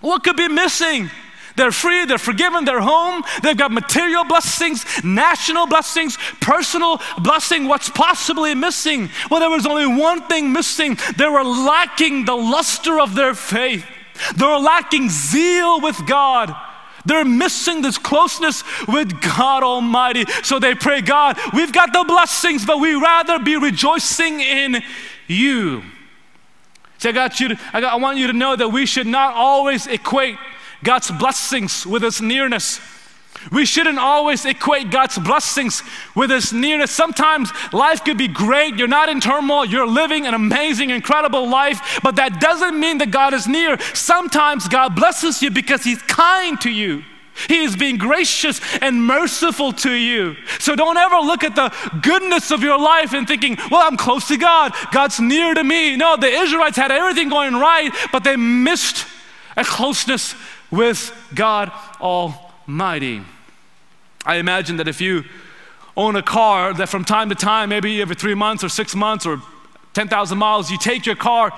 What 0.00 0.22
could 0.22 0.36
be 0.36 0.48
missing? 0.48 1.10
They're 1.56 1.72
free, 1.72 2.04
they're 2.04 2.18
forgiven, 2.18 2.64
they're 2.64 2.80
home, 2.80 3.22
they've 3.42 3.56
got 3.56 3.70
material 3.70 4.24
blessings, 4.24 4.84
national 5.04 5.66
blessings, 5.66 6.18
personal 6.40 7.00
blessing. 7.22 7.68
What's 7.68 7.88
possibly 7.88 8.54
missing? 8.54 9.08
Well, 9.30 9.40
there 9.40 9.50
was 9.50 9.66
only 9.66 9.86
one 9.86 10.26
thing 10.26 10.52
missing. 10.52 10.98
They 11.16 11.28
were 11.28 11.44
lacking 11.44 12.24
the 12.24 12.34
luster 12.34 13.00
of 13.00 13.14
their 13.14 13.34
faith, 13.34 13.86
they 14.36 14.46
were 14.46 14.58
lacking 14.58 15.08
zeal 15.10 15.80
with 15.80 16.06
God. 16.06 16.54
They're 17.06 17.24
missing 17.24 17.82
this 17.82 17.98
closeness 17.98 18.64
with 18.88 19.20
God 19.20 19.62
Almighty. 19.62 20.24
So 20.42 20.58
they 20.58 20.74
pray, 20.74 21.02
God, 21.02 21.38
we've 21.52 21.70
got 21.70 21.92
the 21.92 22.02
blessings, 22.02 22.64
but 22.64 22.80
we 22.80 22.94
rather 22.94 23.38
be 23.38 23.58
rejoicing 23.58 24.40
in 24.40 24.82
you. 25.26 25.82
So 26.96 27.10
I 27.10 27.12
got 27.12 27.40
you 27.40 27.48
to, 27.48 27.60
I, 27.74 27.82
got, 27.82 27.92
I 27.92 27.96
want 27.96 28.16
you 28.16 28.28
to 28.28 28.32
know 28.32 28.56
that 28.56 28.68
we 28.68 28.86
should 28.86 29.06
not 29.06 29.34
always 29.34 29.86
equate 29.86 30.38
God's 30.84 31.10
blessings 31.10 31.84
with 31.84 32.02
His 32.02 32.20
nearness. 32.20 32.80
We 33.52 33.66
shouldn't 33.66 33.98
always 33.98 34.44
equate 34.44 34.90
God's 34.90 35.18
blessings 35.18 35.82
with 36.14 36.30
His 36.30 36.52
nearness. 36.52 36.90
Sometimes 36.90 37.50
life 37.72 38.04
could 38.04 38.16
be 38.16 38.28
great, 38.28 38.76
you're 38.76 38.88
not 38.88 39.08
in 39.08 39.20
turmoil, 39.20 39.64
you're 39.64 39.86
living 39.86 40.26
an 40.26 40.34
amazing, 40.34 40.90
incredible 40.90 41.48
life, 41.48 42.00
but 42.02 42.16
that 42.16 42.40
doesn't 42.40 42.78
mean 42.78 42.98
that 42.98 43.10
God 43.10 43.34
is 43.34 43.46
near. 43.46 43.78
Sometimes 43.92 44.68
God 44.68 44.94
blesses 44.94 45.42
you 45.42 45.50
because 45.50 45.84
He's 45.84 46.02
kind 46.02 46.60
to 46.60 46.70
you. 46.70 47.02
He 47.48 47.64
is 47.64 47.76
being 47.76 47.98
gracious 47.98 48.60
and 48.80 49.04
merciful 49.04 49.72
to 49.72 49.90
you. 49.90 50.36
So 50.60 50.76
don't 50.76 50.96
ever 50.96 51.16
look 51.16 51.42
at 51.42 51.56
the 51.56 51.72
goodness 52.00 52.52
of 52.52 52.62
your 52.62 52.78
life 52.78 53.12
and 53.12 53.26
thinking, 53.26 53.56
well, 53.70 53.82
I'm 53.84 53.96
close 53.96 54.28
to 54.28 54.36
God. 54.36 54.72
God's 54.92 55.18
near 55.18 55.52
to 55.52 55.64
me. 55.64 55.96
No, 55.96 56.16
the 56.16 56.28
Israelites 56.28 56.76
had 56.76 56.92
everything 56.92 57.28
going 57.28 57.54
right, 57.54 57.90
but 58.12 58.22
they 58.22 58.36
missed 58.36 59.06
a 59.56 59.64
closeness 59.64 60.34
with 60.70 61.12
God 61.34 61.70
Almighty. 62.00 63.22
I 64.26 64.36
imagine 64.36 64.78
that 64.78 64.88
if 64.88 65.00
you 65.00 65.24
own 65.96 66.16
a 66.16 66.22
car, 66.22 66.74
that 66.74 66.88
from 66.88 67.04
time 67.04 67.28
to 67.28 67.34
time, 67.34 67.68
maybe 67.68 68.00
every 68.00 68.16
three 68.16 68.34
months 68.34 68.64
or 68.64 68.68
six 68.68 68.94
months 68.94 69.26
or 69.26 69.40
10,000 69.92 70.38
miles, 70.38 70.70
you 70.70 70.78
take 70.78 71.06
your 71.06 71.16
car 71.16 71.52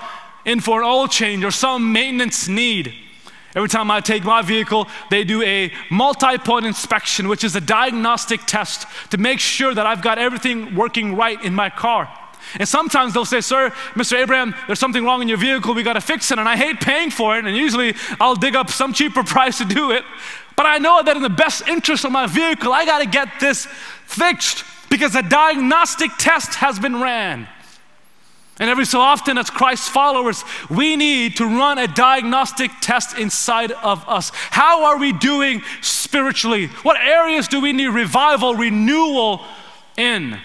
in 0.45 0.59
for 0.59 0.81
an 0.81 0.87
oil 0.87 1.07
change 1.07 1.43
or 1.43 1.51
some 1.51 1.91
maintenance 1.91 2.47
need. 2.47 2.93
Every 3.55 3.69
time 3.69 3.89
I 3.89 4.01
take 4.01 4.23
my 4.23 4.43
vehicle, 4.43 4.87
they 5.09 5.23
do 5.23 5.41
a 5.41 5.71
multi 5.89 6.37
point 6.37 6.65
inspection, 6.65 7.27
which 7.27 7.43
is 7.43 7.55
a 7.55 7.61
diagnostic 7.61 8.41
test 8.45 8.85
to 9.09 9.17
make 9.17 9.39
sure 9.39 9.73
that 9.73 9.87
I've 9.87 10.03
got 10.03 10.19
everything 10.19 10.75
working 10.75 11.15
right 11.15 11.41
in 11.43 11.55
my 11.55 11.69
car. 11.69 12.07
And 12.55 12.67
sometimes 12.67 13.13
they'll 13.13 13.25
say, 13.25 13.41
Sir, 13.41 13.69
Mr. 13.95 14.19
Abraham, 14.19 14.55
there's 14.67 14.79
something 14.79 15.03
wrong 15.03 15.21
in 15.21 15.27
your 15.27 15.37
vehicle, 15.37 15.73
we 15.73 15.83
gotta 15.83 16.01
fix 16.01 16.31
it. 16.31 16.39
And 16.39 16.47
I 16.47 16.55
hate 16.55 16.79
paying 16.79 17.11
for 17.11 17.37
it. 17.37 17.45
And 17.45 17.55
usually 17.55 17.95
I'll 18.19 18.35
dig 18.35 18.55
up 18.55 18.69
some 18.69 18.93
cheaper 18.93 19.23
price 19.25 19.57
to 19.59 19.65
do 19.65 19.91
it. 19.91 20.03
But 20.55 20.65
I 20.65 20.77
know 20.79 21.03
that 21.03 21.15
in 21.15 21.21
the 21.21 21.29
best 21.29 21.67
interest 21.67 22.03
of 22.03 22.11
my 22.11 22.25
vehicle, 22.27 22.73
I 22.73 22.85
gotta 22.85 23.05
get 23.05 23.39
this 23.39 23.67
fixed 24.05 24.63
because 24.89 25.15
a 25.15 25.21
diagnostic 25.21 26.11
test 26.17 26.55
has 26.55 26.79
been 26.79 27.01
ran. 27.01 27.47
And 28.59 28.69
every 28.71 28.85
so 28.85 28.99
often, 28.99 29.37
as 29.37 29.51
Christ's 29.51 29.87
followers, 29.87 30.43
we 30.69 30.95
need 30.95 31.37
to 31.37 31.45
run 31.45 31.77
a 31.77 31.87
diagnostic 31.87 32.71
test 32.81 33.15
inside 33.17 33.71
of 33.71 34.03
us. 34.07 34.31
How 34.33 34.85
are 34.85 34.97
we 34.97 35.13
doing 35.13 35.61
spiritually? 35.81 36.67
What 36.81 36.99
areas 36.99 37.47
do 37.47 37.61
we 37.61 37.71
need 37.71 37.89
revival, 37.89 38.55
renewal 38.55 39.45
in? 39.95 40.39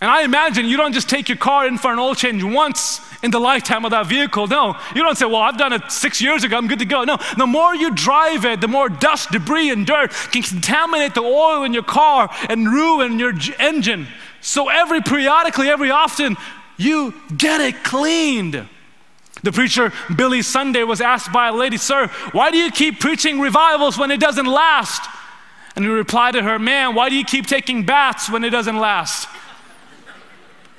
And 0.00 0.10
I 0.10 0.22
imagine 0.22 0.66
you 0.66 0.78
don't 0.78 0.94
just 0.94 1.10
take 1.10 1.28
your 1.28 1.36
car 1.36 1.66
in 1.66 1.76
for 1.76 1.92
an 1.92 1.98
oil 1.98 2.14
change 2.14 2.42
once 2.42 3.00
in 3.22 3.30
the 3.30 3.38
lifetime 3.38 3.84
of 3.84 3.90
that 3.90 4.06
vehicle. 4.06 4.46
No, 4.46 4.76
you 4.94 5.02
don't 5.02 5.16
say, 5.16 5.26
Well, 5.26 5.42
I've 5.42 5.58
done 5.58 5.74
it 5.74 5.92
six 5.92 6.22
years 6.22 6.42
ago, 6.42 6.56
I'm 6.56 6.68
good 6.68 6.78
to 6.78 6.86
go. 6.86 7.04
No, 7.04 7.18
the 7.36 7.46
more 7.46 7.74
you 7.74 7.94
drive 7.94 8.46
it, 8.46 8.62
the 8.62 8.68
more 8.68 8.88
dust, 8.88 9.30
debris, 9.30 9.70
and 9.70 9.86
dirt 9.86 10.12
can 10.32 10.42
contaminate 10.42 11.14
the 11.14 11.20
oil 11.20 11.64
in 11.64 11.74
your 11.74 11.82
car 11.82 12.30
and 12.48 12.66
ruin 12.72 13.18
your 13.18 13.34
engine. 13.58 14.06
So, 14.40 14.70
every 14.70 15.02
periodically, 15.02 15.68
every 15.68 15.90
often, 15.90 16.38
you 16.78 17.14
get 17.36 17.60
it 17.60 17.84
cleaned. 17.84 18.66
The 19.42 19.52
preacher 19.52 19.92
Billy 20.14 20.40
Sunday 20.40 20.82
was 20.82 21.02
asked 21.02 21.30
by 21.30 21.48
a 21.48 21.52
lady, 21.52 21.76
Sir, 21.76 22.06
why 22.32 22.50
do 22.50 22.56
you 22.56 22.70
keep 22.70 23.00
preaching 23.00 23.38
revivals 23.38 23.98
when 23.98 24.10
it 24.10 24.20
doesn't 24.20 24.46
last? 24.46 25.02
And 25.76 25.84
he 25.84 25.90
replied 25.90 26.32
to 26.32 26.42
her, 26.42 26.58
Man, 26.58 26.94
why 26.94 27.10
do 27.10 27.16
you 27.16 27.24
keep 27.24 27.46
taking 27.46 27.84
baths 27.84 28.30
when 28.30 28.44
it 28.44 28.50
doesn't 28.50 28.78
last? 28.78 29.28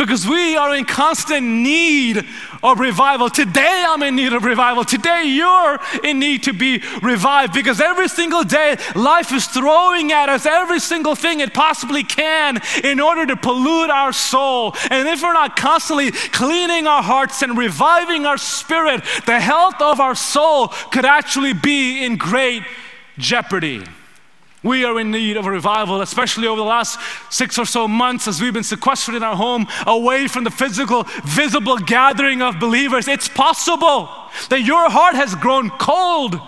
Because 0.02 0.28
we 0.28 0.56
are 0.58 0.76
in 0.76 0.84
constant 0.84 1.46
need 1.46 2.26
of 2.64 2.80
revival. 2.80 3.30
Today, 3.30 3.86
I'm 3.88 4.02
in 4.02 4.16
need 4.16 4.34
of 4.34 4.44
revival. 4.44 4.84
Today, 4.84 5.26
you're 5.26 5.80
in 6.04 6.18
need 6.18 6.44
to 6.44 6.54
be 6.54 6.82
revived 7.04 7.54
because 7.54 7.80
every 7.80 8.08
single 8.08 8.44
day, 8.44 8.78
life 8.96 9.32
is 9.32 9.46
throwing 9.46 10.12
at 10.12 10.28
us 10.28 10.48
every 10.48 10.80
single 10.80 11.14
thing 11.14 11.40
it 11.40 11.54
possibly 11.54 12.04
can 12.04 12.60
in 12.84 13.00
order 13.00 13.28
to 13.28 13.36
pollute 13.36 13.92
our 13.92 14.12
soul. 14.12 14.76
And 14.90 15.08
if 15.08 15.22
we're 15.22 15.34
not 15.34 15.56
constantly 15.56 16.12
cleaning 16.12 16.88
our 16.88 17.04
hearts 17.04 17.44
and 17.44 17.56
reviving 17.56 18.26
our 18.26 18.38
spirit, 18.38 19.04
the 19.28 19.40
health 19.40 19.82
of 19.82 20.00
our 20.00 20.16
soul 20.16 20.70
could 20.92 21.06
actually 21.06 21.54
be 21.54 22.04
in 22.04 22.18
great 22.18 22.64
jeopardy. 23.20 23.84
We 24.64 24.86
are 24.86 25.00
in 25.00 25.10
need 25.10 25.38
of 25.38 25.48
a 25.48 25.52
revival, 25.52 26.02
especially 26.02 26.48
over 26.48 26.60
the 26.60 26.66
last 26.66 27.00
six 27.32 27.58
or 27.58 27.66
so 27.66 27.88
months 27.88 28.28
as 28.28 28.40
we've 28.40 28.54
been 28.54 28.64
sequestered 28.64 29.16
in 29.16 29.24
our 29.24 29.36
home 29.36 29.68
away 29.88 30.28
from 30.28 30.44
the 30.44 30.52
physical, 30.52 31.04
visible 31.26 31.78
gathering 31.78 32.44
of 32.44 32.60
believers. 32.60 33.08
It's 33.08 33.28
possible 33.28 34.08
that 34.50 34.62
your 34.62 34.90
heart 34.90 35.16
has 35.16 35.34
grown 35.34 35.72
cold, 35.72 36.40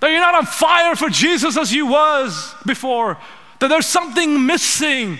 that 0.00 0.10
you're 0.10 0.20
not 0.20 0.34
on 0.34 0.44
fire 0.44 0.94
for 0.94 1.08
Jesus 1.08 1.56
as 1.56 1.72
you 1.72 1.86
was 1.86 2.54
before, 2.66 3.16
that 3.60 3.68
there's 3.68 3.86
something 3.86 4.44
missing. 4.44 5.18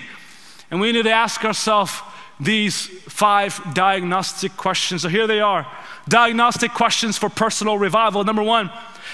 And 0.69 0.79
we 0.79 0.91
need 0.91 1.03
to 1.03 1.11
ask 1.11 1.43
ourselves 1.43 2.01
these 2.39 2.87
five 3.07 3.59
diagnostic 3.73 4.55
questions. 4.57 5.01
So 5.01 5.09
here 5.09 5.25
they 5.25 5.41
are 5.41 5.65
diagnostic 6.07 6.71
questions 6.73 7.17
for 7.17 7.29
personal 7.29 7.79
revival. 7.79 8.23
Number 8.23 8.43
one, 8.43 8.69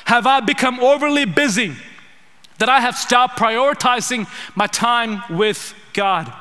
have 0.06 0.28
I 0.28 0.42
become 0.42 0.80
overly 0.82 1.26
busy? 1.26 1.76
That 2.60 2.70
I 2.70 2.80
have 2.80 2.96
stopped 2.96 3.38
prioritizing 3.38 4.28
my 4.56 4.68
time 4.68 5.22
with 5.30 5.74
God? 5.94 6.32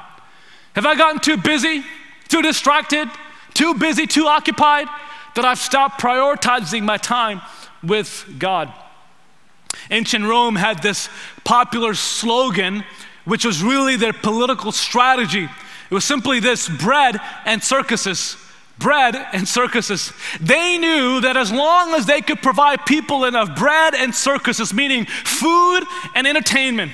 Have 0.74 0.86
I 0.86 0.94
gotten 0.94 1.20
too 1.20 1.36
busy, 1.36 1.84
too 2.28 2.42
distracted, 2.42 3.08
too 3.54 3.74
busy, 3.74 4.06
too 4.06 4.26
occupied 4.26 4.88
that 5.34 5.44
I've 5.44 5.58
stopped 5.58 6.00
prioritizing 6.00 6.82
my 6.82 6.96
time 6.96 7.40
with 7.82 8.26
God? 8.38 8.72
Ancient 9.90 10.24
Rome 10.24 10.56
had 10.56 10.82
this 10.82 11.08
popular 11.44 11.94
slogan, 11.94 12.84
which 13.24 13.44
was 13.44 13.62
really 13.62 13.96
their 13.96 14.12
political 14.12 14.72
strategy. 14.72 15.44
It 15.90 15.94
was 15.94 16.04
simply 16.04 16.40
this 16.40 16.68
bread 16.68 17.20
and 17.44 17.62
circuses 17.62 18.36
bread 18.78 19.16
and 19.32 19.46
circuses. 19.48 20.12
They 20.40 20.78
knew 20.78 21.20
that 21.22 21.36
as 21.36 21.50
long 21.50 21.94
as 21.94 22.06
they 22.06 22.20
could 22.20 22.42
provide 22.42 22.86
people 22.86 23.24
enough 23.24 23.56
bread 23.56 23.94
and 23.94 24.14
circuses, 24.14 24.74
meaning 24.74 25.06
food 25.06 25.84
and 26.14 26.26
entertainment, 26.26 26.92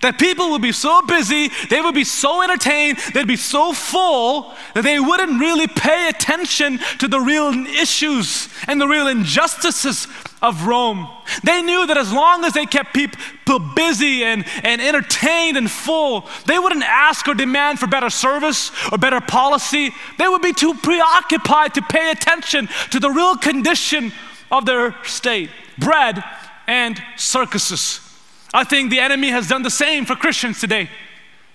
that 0.00 0.18
people 0.18 0.50
would 0.50 0.62
be 0.62 0.72
so 0.72 1.02
busy, 1.02 1.48
they 1.70 1.80
would 1.80 1.94
be 1.94 2.04
so 2.04 2.42
entertained, 2.42 2.98
they'd 3.14 3.26
be 3.26 3.36
so 3.36 3.72
full 3.72 4.54
that 4.74 4.82
they 4.82 5.00
wouldn't 5.00 5.40
really 5.40 5.66
pay 5.66 6.08
attention 6.08 6.78
to 6.98 7.08
the 7.08 7.20
real 7.20 7.52
issues 7.66 8.48
and 8.66 8.80
the 8.80 8.88
real 8.88 9.08
injustices 9.08 10.06
of 10.40 10.66
Rome. 10.66 11.08
They 11.42 11.62
knew 11.62 11.86
that 11.86 11.96
as 11.96 12.12
long 12.12 12.44
as 12.44 12.52
they 12.52 12.66
kept 12.66 12.94
people 12.94 13.58
busy 13.74 14.24
and, 14.24 14.44
and 14.62 14.80
entertained 14.80 15.56
and 15.56 15.70
full, 15.70 16.28
they 16.46 16.58
wouldn't 16.58 16.84
ask 16.84 17.26
or 17.26 17.34
demand 17.34 17.78
for 17.78 17.86
better 17.86 18.10
service 18.10 18.70
or 18.92 18.98
better 18.98 19.20
policy. 19.20 19.92
They 20.18 20.28
would 20.28 20.42
be 20.42 20.52
too 20.52 20.74
preoccupied 20.74 21.74
to 21.74 21.82
pay 21.82 22.10
attention 22.10 22.68
to 22.90 23.00
the 23.00 23.10
real 23.10 23.36
condition 23.36 24.12
of 24.50 24.64
their 24.64 24.94
state 25.04 25.50
bread 25.78 26.22
and 26.66 27.02
circuses. 27.16 28.07
I 28.52 28.64
think 28.64 28.90
the 28.90 29.00
enemy 29.00 29.28
has 29.30 29.48
done 29.48 29.62
the 29.62 29.70
same 29.70 30.04
for 30.04 30.16
Christians 30.16 30.60
today. 30.60 30.88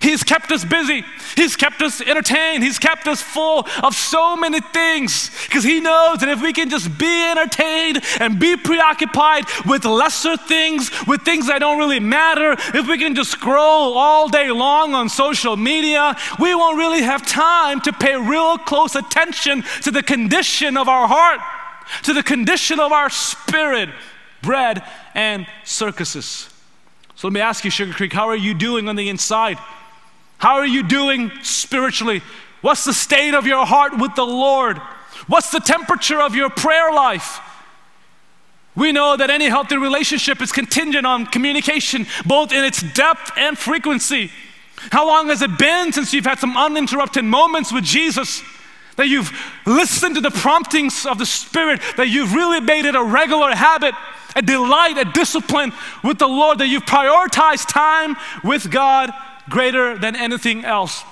He's 0.04 0.22
kept 0.22 0.52
us 0.52 0.66
busy. 0.66 1.02
He's 1.34 1.56
kept 1.56 1.80
us 1.80 2.02
entertained. 2.02 2.62
He's 2.62 2.78
kept 2.78 3.08
us 3.08 3.22
full 3.22 3.66
of 3.82 3.94
so 3.94 4.36
many 4.36 4.60
things 4.60 5.30
because 5.44 5.64
He 5.64 5.80
knows 5.80 6.18
that 6.18 6.28
if 6.28 6.42
we 6.42 6.52
can 6.52 6.68
just 6.68 6.98
be 6.98 7.30
entertained 7.30 8.02
and 8.20 8.38
be 8.38 8.54
preoccupied 8.54 9.44
with 9.64 9.86
lesser 9.86 10.36
things, 10.36 10.90
with 11.06 11.22
things 11.22 11.46
that 11.46 11.60
don't 11.60 11.78
really 11.78 12.00
matter, 12.00 12.52
if 12.78 12.86
we 12.86 12.98
can 12.98 13.14
just 13.14 13.30
scroll 13.30 13.96
all 13.96 14.28
day 14.28 14.50
long 14.50 14.94
on 14.94 15.08
social 15.08 15.56
media, 15.56 16.14
we 16.38 16.54
won't 16.54 16.76
really 16.76 17.02
have 17.02 17.26
time 17.26 17.80
to 17.80 17.92
pay 17.92 18.14
real 18.14 18.58
close 18.58 18.94
attention 18.94 19.64
to 19.82 19.90
the 19.90 20.02
condition 20.02 20.76
of 20.76 20.86
our 20.86 21.08
heart, 21.08 21.40
to 22.02 22.12
the 22.12 22.22
condition 22.22 22.78
of 22.78 22.92
our 22.92 23.08
spirit, 23.08 23.88
bread 24.42 24.84
and 25.14 25.46
circuses. 25.64 26.53
So 27.16 27.28
let 27.28 27.32
me 27.32 27.40
ask 27.40 27.64
you, 27.64 27.70
Sugar 27.70 27.92
Creek, 27.92 28.12
how 28.12 28.28
are 28.28 28.36
you 28.36 28.54
doing 28.54 28.88
on 28.88 28.96
the 28.96 29.08
inside? 29.08 29.58
How 30.38 30.54
are 30.54 30.66
you 30.66 30.82
doing 30.82 31.30
spiritually? 31.42 32.22
What's 32.60 32.84
the 32.84 32.94
state 32.94 33.34
of 33.34 33.46
your 33.46 33.64
heart 33.66 33.98
with 33.98 34.14
the 34.14 34.24
Lord? 34.24 34.78
What's 35.26 35.50
the 35.50 35.60
temperature 35.60 36.20
of 36.20 36.34
your 36.34 36.50
prayer 36.50 36.92
life? 36.92 37.40
We 38.76 38.90
know 38.90 39.16
that 39.16 39.30
any 39.30 39.46
healthy 39.46 39.76
relationship 39.76 40.42
is 40.42 40.50
contingent 40.50 41.06
on 41.06 41.26
communication, 41.26 42.06
both 42.26 42.52
in 42.52 42.64
its 42.64 42.82
depth 42.82 43.30
and 43.36 43.56
frequency. 43.56 44.30
How 44.90 45.06
long 45.06 45.28
has 45.28 45.42
it 45.42 45.56
been 45.58 45.92
since 45.92 46.12
you've 46.12 46.24
had 46.24 46.40
some 46.40 46.56
uninterrupted 46.56 47.24
moments 47.24 47.72
with 47.72 47.84
Jesus? 47.84 48.42
That 48.96 49.08
you've 49.08 49.30
listened 49.66 50.14
to 50.14 50.20
the 50.20 50.30
promptings 50.30 51.06
of 51.06 51.18
the 51.18 51.26
Spirit, 51.26 51.80
that 51.96 52.08
you've 52.08 52.32
really 52.32 52.60
made 52.60 52.84
it 52.84 52.94
a 52.94 53.02
regular 53.02 53.54
habit, 53.54 53.94
a 54.36 54.42
delight, 54.42 54.98
a 54.98 55.04
discipline 55.04 55.72
with 56.02 56.18
the 56.18 56.28
Lord, 56.28 56.58
that 56.58 56.68
you've 56.68 56.84
prioritized 56.84 57.68
time 57.68 58.16
with 58.42 58.70
God 58.70 59.10
greater 59.48 59.98
than 59.98 60.16
anything 60.16 60.64
else. 60.64 61.04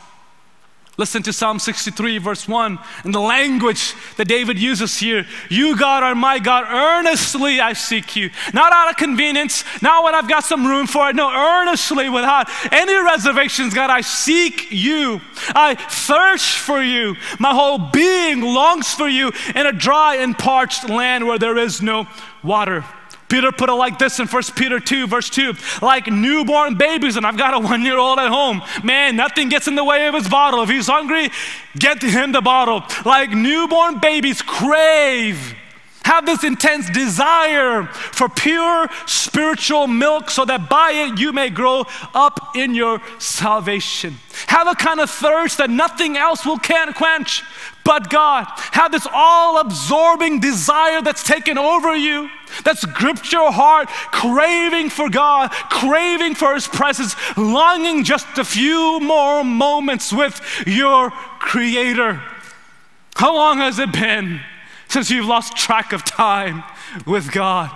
Listen 0.99 1.23
to 1.23 1.33
Psalm 1.33 1.59
63, 1.59 2.19
verse 2.19 2.47
1, 2.47 2.79
and 3.05 3.15
the 3.15 3.21
language 3.21 3.95
that 4.19 4.29
David 4.29 4.59
uses 4.59 4.99
here. 4.99 5.27
You, 5.49 5.75
God, 5.75 6.03
are 6.03 6.15
my 6.15 6.39
God. 6.39 6.65
Earnestly 6.69 7.61
I 7.61 7.73
seek 7.73 8.15
you. 8.15 8.29
Not 8.53 8.75
out 8.75 8.91
of 8.91 8.97
convenience, 8.97 9.65
not 9.81 10.05
when 10.05 10.15
I've 10.15 10.29
got 10.29 10.45
some 10.45 10.67
room 10.67 10.87
for 10.87 11.09
it. 11.09 11.17
No, 11.17 11.33
earnestly, 11.33 12.11
without 12.11 12.47
any 12.71 12.95
reservations, 12.95 13.73
God, 13.73 13.89
I 13.89 14.03
seek 14.03 14.71
you. 14.71 15.23
I 15.55 15.77
thirst 15.77 16.59
for 16.59 16.83
you. 16.83 17.17
My 17.39 17.55
whole 17.55 17.79
being 17.79 18.43
longs 18.43 18.93
for 18.93 19.09
you 19.09 19.33
in 19.55 19.65
a 19.65 19.73
dry 19.73 20.17
and 20.17 20.39
parched 20.39 20.91
land 20.91 21.27
where 21.27 21.39
there 21.39 21.57
is 21.57 21.81
no 21.81 22.07
water. 22.43 22.85
Peter 23.33 23.51
put 23.51 23.71
it 23.71 23.73
like 23.73 23.99
this 23.99 24.21
in 24.21 24.29
1 24.29 24.43
Peter 24.57 24.79
2, 24.79 25.07
verse 25.07 25.31
2 25.31 25.55
like 25.81 26.07
newborn 26.07 26.75
babies, 26.75 27.17
and 27.17 27.27
I've 27.27 27.39
got 27.39 27.55
a 27.55 27.59
one 27.59 27.81
year 27.81 27.97
old 27.97 28.19
at 28.19 28.29
home. 28.29 28.61
Man, 28.85 29.17
nothing 29.17 29.49
gets 29.49 29.67
in 29.67 29.75
the 29.75 29.83
way 29.83 30.07
of 30.07 30.13
his 30.13 30.29
bottle. 30.29 30.63
If 30.63 30.69
he's 30.69 30.87
hungry, 30.87 31.31
get 31.79 32.03
him 32.03 32.33
the 32.33 32.43
bottle. 32.43 32.85
Like 33.07 33.31
newborn 33.31 34.01
babies 34.01 34.43
crave 34.43 35.57
have 36.05 36.27
this 36.27 36.45
intense 36.45 36.91
desire 36.91 37.85
for 37.85 38.29
pure 38.29 38.89
spiritual 39.07 39.87
milk 39.87 40.31
so 40.31 40.45
that 40.45 40.69
by 40.69 40.91
it 40.93 41.19
you 41.19 41.33
may 41.33 41.51
grow 41.51 41.85
up 42.15 42.57
in 42.57 42.75
your 42.75 43.01
salvation. 43.19 44.17
Have 44.49 44.67
a 44.67 44.75
kind 44.75 45.01
of 45.01 45.11
thirst 45.11 45.59
that 45.59 45.71
nothing 45.71 46.17
else 46.17 46.45
will 46.45 46.59
can 46.59 46.93
quench 46.93 47.43
but 47.85 48.11
God. 48.11 48.47
Have 48.73 48.93
this 48.93 49.07
all 49.13 49.59
absorbing 49.61 50.41
desire 50.41 51.03
that's 51.03 51.25
taken 51.25 51.59
over 51.59 51.97
you, 51.97 52.31
that's 52.65 52.85
gripped 52.85 53.33
your 53.33 53.51
heart, 53.51 53.89
craving 53.89 54.91
for 54.91 55.09
God, 55.09 55.51
craving 55.51 56.35
for 56.35 56.55
His 56.55 56.69
presence, 56.69 57.17
longing 57.37 58.05
just 58.05 58.39
a 58.39 58.45
few 58.45 59.01
more 59.01 59.43
moments 59.43 60.13
with 60.13 60.41
your 60.67 61.11
Creator. 61.11 62.23
How 63.15 63.35
long 63.35 63.59
has 63.59 63.79
it 63.79 63.93
been 63.93 64.41
since 64.93 65.11
you've 65.11 65.27
lost 65.27 65.57
track 65.57 65.93
of 65.93 66.05
time 66.05 66.63
with 67.07 67.33
God? 67.33 67.71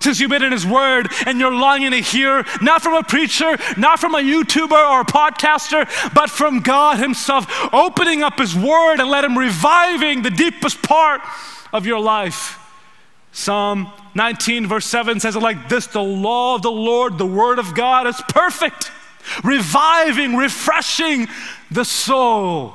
since 0.00 0.18
you've 0.18 0.30
been 0.30 0.42
in 0.42 0.50
His 0.50 0.66
Word 0.66 1.08
and 1.26 1.38
you're 1.38 1.54
longing 1.54 1.92
to 1.92 1.98
hear, 1.98 2.44
not 2.60 2.82
from 2.82 2.94
a 2.94 3.04
preacher, 3.04 3.56
not 3.76 4.00
from 4.00 4.16
a 4.16 4.18
YouTuber 4.18 4.72
or 4.72 5.02
a 5.02 5.04
podcaster, 5.04 5.88
but 6.12 6.28
from 6.28 6.58
God 6.58 6.98
Himself, 6.98 7.46
opening 7.72 8.22
up 8.22 8.38
His 8.38 8.54
Word 8.54 8.98
and 8.98 9.08
let 9.08 9.24
Him 9.24 9.38
reviving 9.38 10.22
the 10.22 10.30
deepest 10.30 10.82
part 10.82 11.20
of 11.72 11.86
your 11.86 12.00
life. 12.00 12.58
Psalm 13.30 13.90
19, 14.14 14.66
verse 14.66 14.86
7 14.86 15.20
says 15.20 15.36
it 15.36 15.40
like 15.40 15.68
this 15.68 15.86
The 15.86 16.02
law 16.02 16.56
of 16.56 16.62
the 16.62 16.70
Lord, 16.70 17.16
the 17.16 17.26
Word 17.26 17.58
of 17.58 17.74
God, 17.74 18.06
is 18.06 18.20
perfect, 18.28 18.90
reviving, 19.44 20.36
refreshing 20.36 21.28
the 21.70 21.84
soul. 21.84 22.74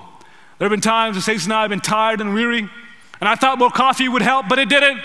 There 0.57 0.65
have 0.65 0.71
been 0.71 0.81
times 0.81 1.15
that 1.15 1.21
Stacey 1.21 1.45
and 1.45 1.53
I 1.53 1.61
have 1.61 1.69
been 1.69 1.81
tired 1.81 2.21
and 2.21 2.33
weary, 2.33 2.67
and 3.19 3.27
I 3.27 3.35
thought 3.35 3.57
more 3.59 3.71
coffee 3.71 4.07
would 4.07 4.21
help, 4.21 4.47
but 4.47 4.59
it 4.59 4.69
didn't. 4.69 5.01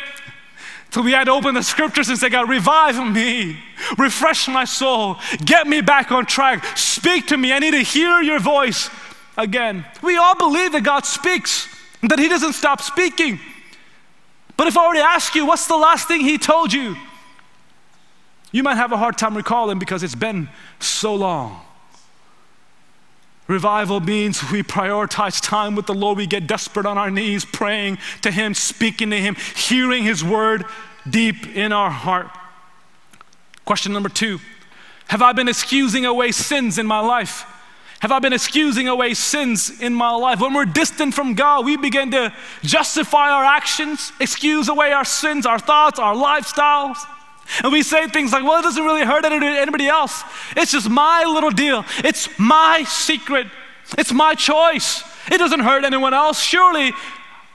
So 0.90 1.00
we 1.00 1.12
had 1.12 1.24
to 1.24 1.32
open 1.32 1.54
the 1.54 1.62
scriptures 1.62 2.10
and 2.10 2.18
say, 2.18 2.28
God, 2.28 2.50
revive 2.50 2.96
me, 3.12 3.58
refresh 3.96 4.46
my 4.46 4.66
soul, 4.66 5.16
get 5.42 5.66
me 5.66 5.80
back 5.80 6.12
on 6.12 6.26
track, 6.26 6.76
speak 6.76 7.28
to 7.28 7.36
me. 7.38 7.52
I 7.52 7.58
need 7.60 7.70
to 7.70 7.80
hear 7.80 8.20
your 8.20 8.38
voice 8.38 8.90
again. 9.38 9.86
We 10.02 10.18
all 10.18 10.36
believe 10.36 10.72
that 10.72 10.82
God 10.82 11.06
speaks, 11.06 11.66
and 12.02 12.10
that 12.10 12.18
He 12.18 12.28
doesn't 12.28 12.52
stop 12.52 12.82
speaking. 12.82 13.40
But 14.58 14.66
if 14.66 14.76
I 14.76 14.86
were 14.86 14.94
to 14.94 15.00
ask 15.00 15.34
you, 15.34 15.46
what's 15.46 15.66
the 15.66 15.76
last 15.76 16.08
thing 16.08 16.20
He 16.20 16.36
told 16.36 16.72
you? 16.72 16.96
You 18.50 18.62
might 18.62 18.74
have 18.74 18.92
a 18.92 18.98
hard 18.98 19.16
time 19.16 19.34
recalling 19.34 19.78
because 19.78 20.02
it's 20.02 20.14
been 20.14 20.50
so 20.78 21.14
long. 21.14 21.62
Revival 23.52 24.00
means 24.00 24.50
we 24.50 24.62
prioritize 24.62 25.38
time 25.42 25.76
with 25.76 25.84
the 25.84 25.92
Lord. 25.92 26.16
We 26.16 26.26
get 26.26 26.46
desperate 26.46 26.86
on 26.86 26.96
our 26.96 27.10
knees, 27.10 27.44
praying 27.44 27.98
to 28.22 28.30
Him, 28.30 28.54
speaking 28.54 29.10
to 29.10 29.20
Him, 29.20 29.36
hearing 29.54 30.04
His 30.04 30.24
word 30.24 30.64
deep 31.08 31.54
in 31.54 31.70
our 31.70 31.90
heart. 31.90 32.30
Question 33.66 33.92
number 33.92 34.08
two 34.08 34.40
Have 35.08 35.20
I 35.20 35.32
been 35.32 35.48
excusing 35.48 36.06
away 36.06 36.32
sins 36.32 36.78
in 36.78 36.86
my 36.86 37.00
life? 37.00 37.44
Have 38.00 38.10
I 38.10 38.20
been 38.20 38.32
excusing 38.32 38.88
away 38.88 39.12
sins 39.12 39.80
in 39.80 39.92
my 39.94 40.12
life? 40.12 40.40
When 40.40 40.54
we're 40.54 40.64
distant 40.64 41.12
from 41.12 41.34
God, 41.34 41.66
we 41.66 41.76
begin 41.76 42.10
to 42.12 42.32
justify 42.62 43.30
our 43.30 43.44
actions, 43.44 44.12
excuse 44.18 44.68
away 44.68 44.92
our 44.92 45.04
sins, 45.04 45.44
our 45.44 45.58
thoughts, 45.58 45.98
our 45.98 46.14
lifestyles. 46.14 46.96
And 47.62 47.72
we 47.72 47.82
say 47.82 48.06
things 48.08 48.32
like, 48.32 48.44
well, 48.44 48.58
it 48.58 48.62
doesn't 48.62 48.82
really 48.82 49.04
hurt 49.04 49.24
anybody 49.24 49.88
else. 49.88 50.22
It's 50.56 50.72
just 50.72 50.88
my 50.88 51.24
little 51.24 51.50
deal. 51.50 51.84
It's 51.98 52.28
my 52.38 52.84
secret. 52.84 53.46
It's 53.98 54.12
my 54.12 54.34
choice. 54.34 55.02
It 55.30 55.38
doesn't 55.38 55.60
hurt 55.60 55.84
anyone 55.84 56.14
else. 56.14 56.40
Surely 56.40 56.92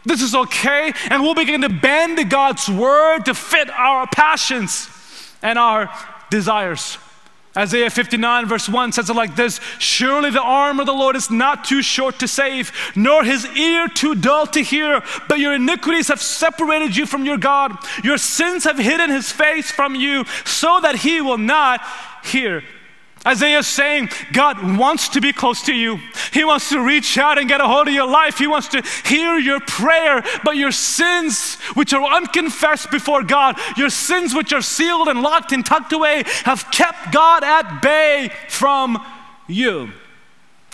this 0.06 0.22
is 0.22 0.36
okay. 0.36 0.94
And 1.10 1.24
we'll 1.24 1.36
begin 1.36 1.62
to 1.62 1.70
bend 1.70 2.30
God's 2.30 2.70
word 2.70 3.26
to 3.26 3.34
fit 3.34 3.70
our 3.70 4.08
passions 4.08 4.90
and 5.42 5.58
our 5.58 5.90
desires. 6.30 6.98
Isaiah 7.58 7.89
59, 7.89 8.46
verse 8.46 8.70
1 8.70 8.91
says 8.91 9.10
it 9.10 9.15
like 9.15 9.36
this 9.36 9.60
Surely 9.80 10.30
the 10.30 10.41
arm 10.41 10.80
of 10.80 10.86
the 10.86 10.93
Lord 10.93 11.15
is 11.15 11.32
not 11.32 11.63
too 11.63 11.82
short 11.82 12.20
to 12.20 12.28
save, 12.28 12.72
nor 12.96 13.24
his 13.24 13.48
ear 13.58 13.88
too 13.88 14.13
dull 14.13 14.46
to 14.48 14.62
hear, 14.62 15.02
but 15.28 15.39
your 15.39 15.56
iniquities 15.56 16.10
have 16.10 16.22
separated 16.22 16.96
you 16.96 17.08
from 17.08 17.26
your 17.26 17.38
God. 17.38 17.76
Your 18.04 18.20
sins 18.20 18.63
have 18.65 18.78
hidden 18.78 19.10
his 19.10 19.32
face 19.32 19.72
from 19.72 19.96
you, 19.96 20.26
so 20.46 20.80
that 20.82 20.98
he 20.98 21.20
will 21.20 21.39
not 21.39 21.82
hear. 22.24 22.63
Isaiah 23.28 23.60
is 23.60 23.68
saying 23.68 24.10
God 24.32 24.78
wants 24.78 25.10
to 25.10 25.22
be 25.22 25.34
close 25.34 25.62
to 25.63 25.74
you. 25.74 26.00
He 26.32 26.46
wants 26.46 26.70
to 26.70 26.80
reach 26.80 27.18
out 27.18 27.38
and 27.38 27.50
get 27.50 27.60
a 27.60 27.68
hold 27.68 27.90
of 27.90 27.94
your 27.94 28.08
life. 28.08 28.38
He 28.38 28.48
wants 28.48 28.70
to 28.70 28.82
hear 29.06 29.38
your 29.38 29.60
prayer, 29.60 30.24
but 30.46 30.56
your 30.56 30.72
sins, 30.72 31.56
which 31.74 31.94
are 31.94 32.04
unconfessed 32.04 32.90
before 32.90 33.24
God, 33.24 33.60
your 33.76 33.90
sins, 33.90 34.34
which 34.34 34.54
are 34.54 34.62
sealed 34.62 35.10
and 35.10 35.22
locked 35.22 35.52
and 35.52 35.66
tucked 35.66 35.92
away, 35.92 36.24
have 36.46 36.72
kept 36.72 37.12
God 37.12 37.44
at 37.44 37.82
bay 37.82 38.32
from 38.48 39.06
you. 39.48 39.92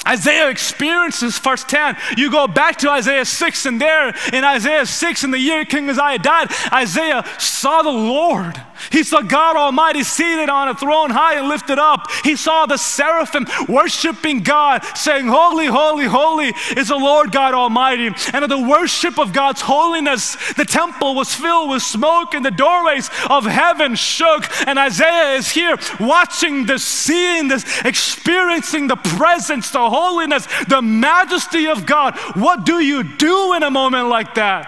Isaiah 0.07 0.49
experiences 0.49 1.37
firsthand. 1.37 1.97
You 2.17 2.29
go 2.29 2.47
back 2.47 2.77
to 2.79 2.89
Isaiah 2.89 3.25
6, 3.25 3.65
and 3.65 3.79
there 3.79 4.13
in 4.33 4.43
Isaiah 4.43 4.85
6, 4.85 5.23
in 5.23 5.31
the 5.31 5.39
year 5.39 5.65
King 5.65 5.89
Uzziah 5.89 6.19
died, 6.19 6.51
Isaiah 6.71 7.23
saw 7.39 7.81
the 7.81 7.89
Lord. 7.89 8.61
He 8.91 9.03
saw 9.03 9.21
God 9.21 9.55
Almighty 9.55 10.03
seated 10.03 10.49
on 10.49 10.67
a 10.67 10.75
throne 10.75 11.09
high 11.09 11.35
and 11.35 11.47
lifted 11.47 11.79
up. 11.79 12.07
He 12.23 12.35
saw 12.35 12.65
the 12.65 12.77
seraphim 12.77 13.47
worshiping 13.69 14.41
God, 14.41 14.83
saying, 14.95 15.27
Holy, 15.27 15.67
holy, 15.67 16.05
holy 16.05 16.53
is 16.75 16.89
the 16.89 16.97
Lord 16.97 17.31
God 17.31 17.53
Almighty. 17.53 18.07
And 18.33 18.43
at 18.43 18.49
the 18.49 18.61
worship 18.61 19.17
of 19.17 19.33
God's 19.33 19.61
holiness, 19.61 20.35
the 20.53 20.65
temple 20.65 21.15
was 21.15 21.33
filled 21.33 21.69
with 21.69 21.81
smoke, 21.81 22.33
and 22.33 22.45
the 22.45 22.51
doorways 22.51 23.09
of 23.29 23.45
heaven 23.45 23.95
shook. 23.95 24.45
And 24.67 24.77
Isaiah 24.77 25.35
is 25.35 25.49
here 25.49 25.77
watching 25.99 26.65
this, 26.65 26.83
seeing 26.83 27.47
this, 27.47 27.63
experiencing 27.85 28.87
the 28.87 28.97
presence, 28.97 29.69
the 29.71 29.89
holiness, 29.93 30.47
the 30.67 30.81
majesty 30.81 31.67
of 31.67 31.85
God. 31.85 32.17
What 32.35 32.65
do 32.65 32.79
you 32.79 33.03
do 33.03 33.53
in 33.53 33.61
a 33.61 33.69
moment 33.69 34.09
like 34.09 34.33
that? 34.35 34.67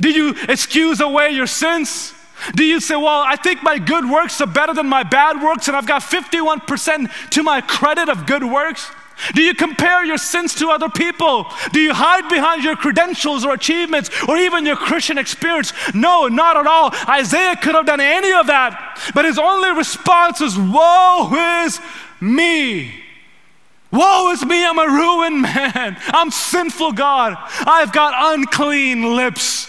Do 0.00 0.10
you 0.10 0.34
excuse 0.48 1.00
away 1.00 1.30
your 1.30 1.46
sins? 1.46 2.14
Do 2.54 2.64
you 2.64 2.80
say, 2.80 2.96
well, 2.96 3.20
I 3.20 3.36
think 3.36 3.62
my 3.62 3.78
good 3.78 4.08
works 4.08 4.40
are 4.40 4.46
better 4.46 4.72
than 4.72 4.86
my 4.86 5.02
bad 5.02 5.42
works, 5.42 5.68
and 5.68 5.76
I've 5.76 5.86
got 5.86 6.00
51% 6.00 7.30
to 7.30 7.42
my 7.42 7.60
credit 7.60 8.08
of 8.08 8.24
good 8.24 8.42
works? 8.42 8.90
Do 9.34 9.42
you 9.42 9.54
compare 9.54 10.04
your 10.04 10.16
sins 10.16 10.54
to 10.56 10.70
other 10.70 10.88
people? 10.88 11.46
Do 11.72 11.80
you 11.80 11.92
hide 11.92 12.28
behind 12.28 12.64
your 12.64 12.76
credentials 12.76 13.44
or 13.44 13.52
achievements 13.52 14.10
or 14.26 14.38
even 14.38 14.64
your 14.64 14.76
Christian 14.76 15.18
experience? 15.18 15.72
No, 15.94 16.28
not 16.28 16.56
at 16.56 16.66
all. 16.66 16.94
Isaiah 17.06 17.56
could 17.56 17.74
have 17.74 17.86
done 17.86 18.00
any 18.00 18.32
of 18.32 18.46
that, 18.46 19.10
but 19.14 19.26
his 19.26 19.38
only 19.38 19.72
response 19.72 20.40
is, 20.40 20.56
Woe 20.56 21.30
is 21.64 21.78
me. 22.20 22.99
Woe 23.92 24.30
is 24.30 24.44
me, 24.44 24.64
I'm 24.64 24.78
a 24.78 24.86
ruined 24.86 25.42
man. 25.42 25.96
I'm 26.06 26.30
sinful, 26.30 26.92
God. 26.92 27.36
I've 27.66 27.92
got 27.92 28.34
unclean 28.34 29.16
lips 29.16 29.68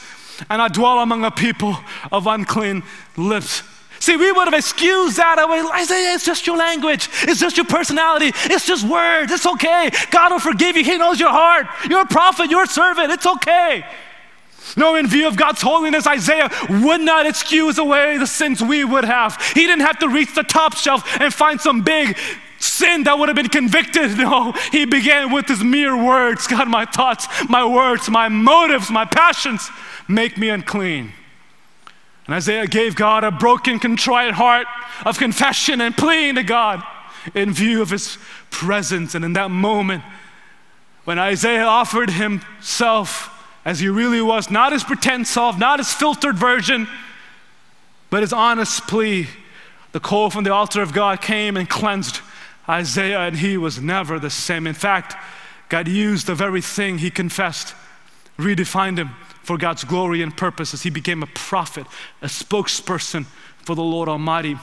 and 0.49 0.61
I 0.61 0.67
dwell 0.67 0.99
among 0.99 1.23
a 1.23 1.31
people 1.31 1.77
of 2.11 2.27
unclean 2.27 2.83
lips. 3.17 3.63
See, 3.99 4.17
we 4.17 4.31
would 4.31 4.45
have 4.45 4.55
excused 4.55 5.17
that 5.17 5.37
away. 5.37 5.61
Isaiah, 5.79 6.15
it's 6.15 6.25
just 6.25 6.47
your 6.47 6.57
language. 6.57 7.07
It's 7.21 7.39
just 7.39 7.55
your 7.55 7.67
personality. 7.67 8.31
It's 8.45 8.65
just 8.65 8.87
words. 8.87 9.31
It's 9.31 9.45
okay. 9.45 9.91
God 10.09 10.31
will 10.31 10.39
forgive 10.39 10.75
you. 10.75 10.83
He 10.83 10.97
knows 10.97 11.19
your 11.19 11.29
heart. 11.29 11.67
You're 11.87 12.01
a 12.01 12.07
prophet. 12.07 12.49
You're 12.49 12.63
a 12.63 12.67
servant. 12.67 13.11
It's 13.11 13.27
okay. 13.27 13.85
No, 14.75 14.95
in 14.95 15.05
view 15.05 15.27
of 15.27 15.35
God's 15.35 15.61
holiness, 15.61 16.07
Isaiah 16.07 16.49
would 16.67 17.01
not 17.01 17.27
excuse 17.27 17.77
away 17.77 18.17
the 18.17 18.25
sins 18.25 18.61
we 18.61 18.83
would 18.83 19.03
have. 19.03 19.39
He 19.53 19.67
didn't 19.67 19.85
have 19.85 19.99
to 19.99 20.07
reach 20.07 20.33
the 20.33 20.43
top 20.43 20.75
shelf 20.75 21.03
and 21.19 21.31
find 21.31 21.61
some 21.61 21.81
big 21.81 22.17
sin 22.63 23.03
that 23.03 23.17
would 23.17 23.29
have 23.29 23.35
been 23.35 23.49
convicted. 23.49 24.17
No, 24.21 24.51
he 24.71 24.85
began 24.85 25.31
with 25.31 25.47
his 25.47 25.63
mere 25.63 25.97
words 25.97 26.47
God, 26.47 26.67
my 26.67 26.85
thoughts, 26.85 27.27
my 27.49 27.65
words, 27.65 28.09
my 28.09 28.29
motives, 28.29 28.91
my 28.91 29.05
passions 29.05 29.69
make 30.07 30.37
me 30.37 30.49
unclean. 30.49 31.11
And 32.27 32.35
Isaiah 32.35 32.67
gave 32.67 32.95
God 32.95 33.23
a 33.23 33.31
broken, 33.31 33.79
contrite 33.79 34.33
heart 34.33 34.67
of 35.05 35.17
confession 35.17 35.81
and 35.81 35.97
pleading 35.97 36.35
to 36.35 36.43
God 36.43 36.83
in 37.33 37.51
view 37.51 37.81
of 37.81 37.89
his 37.89 38.17
presence. 38.51 39.15
And 39.15 39.25
in 39.25 39.33
that 39.33 39.49
moment, 39.49 40.03
when 41.03 41.17
Isaiah 41.17 41.65
offered 41.65 42.11
himself 42.11 43.29
as 43.65 43.79
he 43.79 43.89
really 43.89 44.21
was, 44.21 44.49
not 44.49 44.71
his 44.71 44.83
pretend 44.83 45.27
self, 45.27 45.57
not 45.57 45.79
his 45.79 45.91
filtered 45.91 46.37
version, 46.37 46.87
but 48.09 48.21
his 48.21 48.33
honest 48.33 48.87
plea, 48.87 49.27
the 49.91 49.99
coal 49.99 50.29
from 50.29 50.43
the 50.43 50.53
altar 50.53 50.81
of 50.81 50.93
God 50.93 51.21
came 51.21 51.57
and 51.57 51.69
cleansed 51.69 52.21
Isaiah, 52.71 53.19
and 53.19 53.37
he 53.37 53.57
was 53.57 53.81
never 53.81 54.17
the 54.17 54.29
same. 54.29 54.65
In 54.65 54.73
fact, 54.73 55.15
God 55.69 55.87
used 55.87 56.25
the 56.25 56.35
very 56.35 56.61
thing 56.61 56.97
he 56.97 57.11
confessed, 57.11 57.75
redefined 58.37 58.97
him 58.97 59.09
for 59.43 59.57
God's 59.57 59.83
glory 59.83 60.21
and 60.21 60.35
purposes. 60.35 60.83
He 60.83 60.89
became 60.89 61.21
a 61.21 61.27
prophet, 61.27 61.85
a 62.21 62.27
spokesperson 62.27 63.25
for 63.65 63.75
the 63.75 63.83
Lord 63.83 64.07
Almighty. 64.07 64.57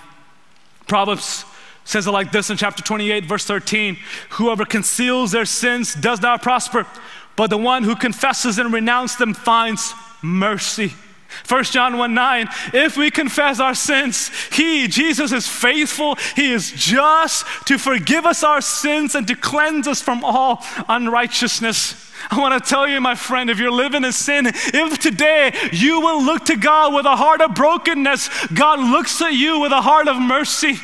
Proverbs 0.87 1.45
says 1.85 2.07
it 2.07 2.11
like 2.11 2.33
this 2.33 2.51
in 2.51 2.57
chapter 2.57 2.83
28, 2.83 3.25
verse 3.27 3.45
13 3.45 3.97
Whoever 4.31 4.65
conceals 4.65 5.31
their 5.33 5.45
sins 5.45 5.95
does 5.95 6.21
not 6.21 6.43
prosper, 6.43 6.87
but 7.37 7.51
the 7.51 7.59
one 7.59 7.85
who 7.85 7.95
confesses 7.95 8.59
and 8.59 8.73
renounces 8.73 9.19
them 9.19 9.35
finds 9.35 9.95
mercy. 10.23 10.93
1 11.47 11.65
John 11.65 11.99
1 11.99 12.15
9, 12.15 12.49
if 12.75 12.97
we 12.97 13.11
confess 13.11 13.61
our 13.61 13.75
sins, 13.75 14.31
He, 14.53 14.89
Jesus, 14.89 15.33
is 15.33 15.47
faithful. 15.47 16.17
He 16.37 16.53
is 16.53 16.73
just 16.73 17.47
to 17.67 17.79
forgive 17.79 18.27
us 18.27 18.43
our 18.43 18.61
sins 18.61 19.15
and 19.15 19.27
to 19.29 19.35
cleanse 19.35 19.87
us 19.87 20.01
from 20.01 20.25
all 20.25 20.65
unrighteousness. 20.89 22.07
I 22.31 22.39
want 22.39 22.63
to 22.63 22.69
tell 22.69 22.89
you, 22.89 23.01
my 23.01 23.15
friend, 23.15 23.49
if 23.49 23.59
you're 23.59 23.71
living 23.71 24.05
in 24.05 24.13
sin, 24.13 24.47
if 24.47 24.99
today 24.99 25.53
you 25.73 26.01
will 26.01 26.23
look 26.23 26.47
to 26.47 26.57
God 26.57 26.93
with 26.95 27.07
a 27.07 27.17
heart 27.17 27.41
of 27.41 27.55
brokenness, 27.55 28.29
God 28.49 28.81
looks 28.81 29.21
at 29.23 29.35
you 29.35 29.61
with 29.61 29.73
a 29.73 29.81
heart 29.81 30.09
of 30.09 30.21
mercy. 30.21 30.79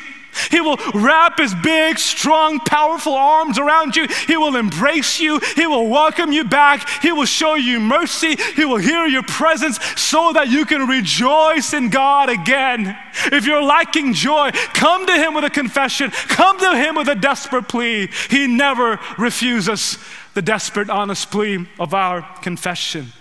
He 0.51 0.61
will 0.61 0.77
wrap 0.93 1.37
his 1.37 1.53
big, 1.55 1.97
strong, 1.99 2.59
powerful 2.59 3.13
arms 3.13 3.57
around 3.57 3.95
you. 3.95 4.07
He 4.27 4.37
will 4.37 4.55
embrace 4.55 5.19
you. 5.19 5.39
He 5.55 5.67
will 5.67 5.87
welcome 5.87 6.31
you 6.31 6.43
back. 6.43 6.87
He 7.01 7.11
will 7.11 7.25
show 7.25 7.55
you 7.55 7.79
mercy. 7.79 8.35
He 8.55 8.65
will 8.65 8.77
hear 8.77 9.05
your 9.05 9.23
presence 9.23 9.79
so 9.99 10.33
that 10.33 10.49
you 10.49 10.65
can 10.65 10.87
rejoice 10.87 11.73
in 11.73 11.89
God 11.89 12.29
again. 12.29 12.97
If 13.31 13.45
you're 13.45 13.63
lacking 13.63 14.13
joy, 14.13 14.51
come 14.73 15.05
to 15.07 15.13
him 15.13 15.33
with 15.33 15.43
a 15.43 15.49
confession. 15.49 16.11
Come 16.11 16.59
to 16.59 16.75
him 16.75 16.95
with 16.95 17.07
a 17.07 17.15
desperate 17.15 17.67
plea. 17.67 18.09
He 18.29 18.47
never 18.47 18.99
refuses 19.17 19.97
the 20.33 20.41
desperate, 20.41 20.89
honest 20.89 21.31
plea 21.31 21.65
of 21.79 21.93
our 21.93 22.21
confession 22.41 23.11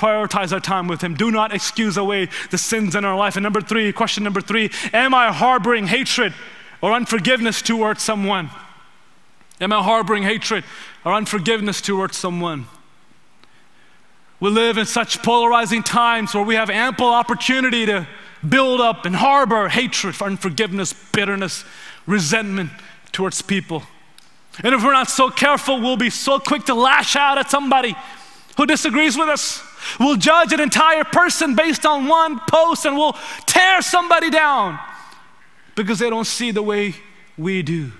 prioritize 0.00 0.52
our 0.52 0.60
time 0.60 0.88
with 0.88 1.02
Him. 1.02 1.14
Do 1.14 1.30
not 1.30 1.52
excuse 1.54 1.98
away 1.98 2.28
the 2.50 2.56
sins 2.58 2.96
in 2.96 3.04
our 3.04 3.16
life. 3.16 3.36
And 3.36 3.42
number 3.42 3.60
three, 3.60 3.92
question 3.92 4.24
number 4.24 4.40
three 4.40 4.70
Am 4.92 5.14
I 5.14 5.32
harboring 5.32 5.86
hatred 5.86 6.32
or 6.80 6.92
unforgiveness 6.92 7.60
towards 7.60 8.02
someone? 8.02 8.50
Am 9.60 9.72
I 9.72 9.82
harboring 9.82 10.22
hatred 10.22 10.64
or 11.04 11.12
unforgiveness 11.12 11.82
towards 11.82 12.16
someone? 12.16 12.66
We 14.40 14.48
live 14.48 14.78
in 14.78 14.86
such 14.86 15.22
polarizing 15.22 15.82
times 15.82 16.34
where 16.34 16.44
we 16.44 16.54
have 16.54 16.70
ample 16.70 17.08
opportunity 17.08 17.84
to 17.84 18.08
build 18.48 18.80
up 18.80 19.04
and 19.04 19.14
harbor 19.14 19.68
hatred, 19.68 20.16
unforgiveness, 20.22 20.94
bitterness, 21.12 21.66
resentment 22.06 22.70
towards 23.12 23.42
people. 23.42 23.82
And 24.64 24.74
if 24.74 24.82
we're 24.82 24.94
not 24.94 25.10
so 25.10 25.28
careful, 25.28 25.78
we'll 25.78 25.98
be 25.98 26.08
so 26.08 26.38
quick 26.38 26.64
to 26.64 26.74
lash 26.74 27.16
out 27.16 27.36
at 27.36 27.50
somebody 27.50 27.94
who 28.60 28.66
disagrees 28.66 29.16
with 29.16 29.30
us. 29.30 29.62
We'll 29.98 30.16
judge 30.16 30.52
an 30.52 30.60
entire 30.60 31.02
person 31.02 31.54
based 31.54 31.86
on 31.86 32.08
one 32.08 32.38
post 32.40 32.84
and 32.84 32.94
we'll 32.94 33.16
tear 33.46 33.80
somebody 33.80 34.28
down 34.28 34.78
because 35.74 35.98
they 35.98 36.10
don't 36.10 36.26
see 36.26 36.50
the 36.50 36.62
way 36.62 36.94
we 37.38 37.62
do. 37.62 37.90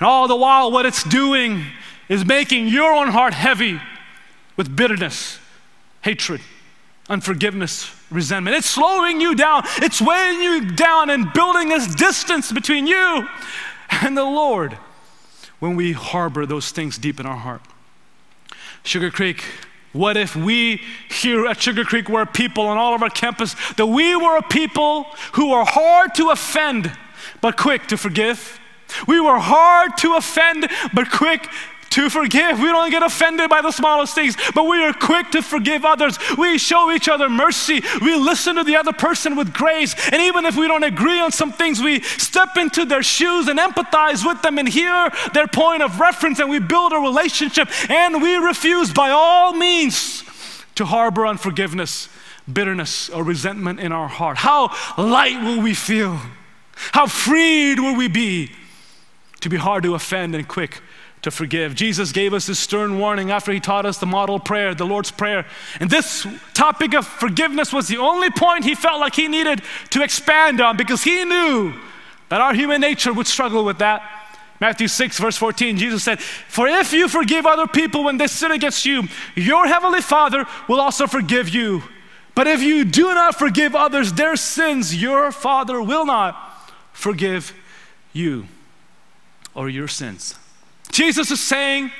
And 0.00 0.08
all 0.08 0.26
the 0.26 0.36
while, 0.36 0.72
what 0.72 0.86
it's 0.86 1.04
doing 1.04 1.66
is 2.08 2.24
making 2.24 2.68
your 2.68 2.94
own 2.94 3.08
heart 3.08 3.34
heavy 3.34 3.78
with 4.56 4.74
bitterness, 4.74 5.38
hatred, 6.00 6.40
unforgiveness, 7.10 7.94
resentment. 8.10 8.56
It's 8.56 8.70
slowing 8.70 9.20
you 9.20 9.34
down, 9.34 9.64
it's 9.82 10.00
weighing 10.00 10.40
you 10.40 10.70
down 10.70 11.10
and 11.10 11.30
building 11.34 11.68
this 11.68 11.94
distance 11.94 12.50
between 12.52 12.86
you 12.86 13.28
and 13.90 14.16
the 14.16 14.24
Lord 14.24 14.78
when 15.58 15.76
we 15.76 15.92
harbor 15.92 16.46
those 16.46 16.70
things 16.70 16.96
deep 16.96 17.20
in 17.20 17.26
our 17.26 17.36
heart. 17.36 17.60
Sugar 18.82 19.10
Creek, 19.10 19.44
what 19.94 20.16
if 20.16 20.34
we 20.34 20.82
here 21.08 21.46
at 21.46 21.62
Sugar 21.62 21.84
Creek 21.84 22.08
were 22.08 22.22
a 22.22 22.26
people 22.26 22.66
on 22.66 22.76
all 22.76 22.94
of 22.94 23.02
our 23.02 23.08
campus 23.08 23.54
that 23.76 23.86
we 23.86 24.16
were 24.16 24.36
a 24.36 24.42
people 24.42 25.04
who 25.34 25.52
are 25.52 25.64
hard 25.64 26.14
to 26.16 26.30
offend 26.30 26.92
but 27.40 27.56
quick 27.56 27.86
to 27.86 27.96
forgive? 27.96 28.60
We 29.06 29.20
were 29.20 29.38
hard 29.38 29.96
to 29.98 30.16
offend 30.16 30.68
but 30.92 31.10
quick 31.10 31.48
to 31.94 32.10
forgive. 32.10 32.58
We 32.58 32.66
don't 32.66 32.90
get 32.90 33.04
offended 33.04 33.48
by 33.48 33.62
the 33.62 33.70
smallest 33.70 34.16
things, 34.16 34.36
but 34.52 34.64
we 34.64 34.82
are 34.82 34.92
quick 34.92 35.30
to 35.30 35.42
forgive 35.42 35.84
others. 35.84 36.18
We 36.36 36.58
show 36.58 36.90
each 36.90 37.08
other 37.08 37.28
mercy. 37.28 37.82
We 38.02 38.16
listen 38.16 38.56
to 38.56 38.64
the 38.64 38.76
other 38.76 38.92
person 38.92 39.36
with 39.36 39.52
grace. 39.52 39.94
And 40.10 40.20
even 40.20 40.44
if 40.44 40.56
we 40.56 40.66
don't 40.66 40.82
agree 40.82 41.20
on 41.20 41.30
some 41.30 41.52
things, 41.52 41.80
we 41.80 42.00
step 42.00 42.56
into 42.56 42.84
their 42.84 43.04
shoes 43.04 43.46
and 43.46 43.60
empathize 43.60 44.26
with 44.26 44.42
them 44.42 44.58
and 44.58 44.68
hear 44.68 45.08
their 45.34 45.46
point 45.46 45.82
of 45.82 46.00
reference 46.00 46.40
and 46.40 46.50
we 46.50 46.58
build 46.58 46.92
a 46.92 46.96
relationship. 46.96 47.68
And 47.88 48.20
we 48.20 48.34
refuse 48.34 48.92
by 48.92 49.10
all 49.10 49.52
means 49.52 50.24
to 50.74 50.84
harbor 50.86 51.24
unforgiveness, 51.24 52.08
bitterness, 52.52 53.08
or 53.08 53.22
resentment 53.22 53.78
in 53.78 53.92
our 53.92 54.08
heart. 54.08 54.38
How 54.38 54.74
light 54.98 55.40
will 55.40 55.62
we 55.62 55.74
feel? 55.74 56.18
How 56.74 57.06
freed 57.06 57.78
will 57.78 57.96
we 57.96 58.08
be 58.08 58.50
to 59.42 59.48
be 59.48 59.58
hard 59.58 59.84
to 59.84 59.94
offend 59.94 60.34
and 60.34 60.48
quick 60.48 60.82
to 61.24 61.30
forgive. 61.30 61.74
Jesus 61.74 62.12
gave 62.12 62.34
us 62.34 62.46
this 62.46 62.58
stern 62.58 62.98
warning 62.98 63.30
after 63.30 63.50
he 63.50 63.58
taught 63.58 63.86
us 63.86 63.98
the 63.98 64.06
model 64.06 64.38
prayer, 64.38 64.74
the 64.74 64.86
Lord's 64.86 65.10
Prayer. 65.10 65.46
And 65.80 65.88
this 65.88 66.26
topic 66.52 66.94
of 66.94 67.06
forgiveness 67.06 67.72
was 67.72 67.88
the 67.88 67.96
only 67.96 68.30
point 68.30 68.64
he 68.64 68.74
felt 68.74 69.00
like 69.00 69.14
he 69.14 69.26
needed 69.26 69.62
to 69.90 70.02
expand 70.02 70.60
on 70.60 70.76
because 70.76 71.02
he 71.02 71.24
knew 71.24 71.74
that 72.28 72.42
our 72.42 72.54
human 72.54 72.80
nature 72.80 73.12
would 73.12 73.26
struggle 73.26 73.64
with 73.64 73.78
that. 73.78 74.02
Matthew 74.60 74.86
6, 74.86 75.18
verse 75.18 75.36
14, 75.36 75.78
Jesus 75.78 76.04
said, 76.04 76.20
For 76.20 76.68
if 76.68 76.92
you 76.92 77.08
forgive 77.08 77.46
other 77.46 77.66
people 77.66 78.04
when 78.04 78.18
they 78.18 78.26
sin 78.26 78.52
against 78.52 78.84
you, 78.84 79.04
your 79.34 79.66
heavenly 79.66 80.02
Father 80.02 80.46
will 80.68 80.80
also 80.80 81.06
forgive 81.06 81.48
you. 81.48 81.82
But 82.34 82.46
if 82.48 82.62
you 82.62 82.84
do 82.84 83.14
not 83.14 83.38
forgive 83.38 83.74
others 83.74 84.12
their 84.12 84.36
sins, 84.36 85.00
your 85.00 85.32
Father 85.32 85.80
will 85.80 86.04
not 86.04 86.36
forgive 86.92 87.54
you 88.12 88.46
or 89.54 89.70
your 89.70 89.88
sins. 89.88 90.34
Jesus 90.94 91.32
is 91.32 91.42
saying 91.42 91.90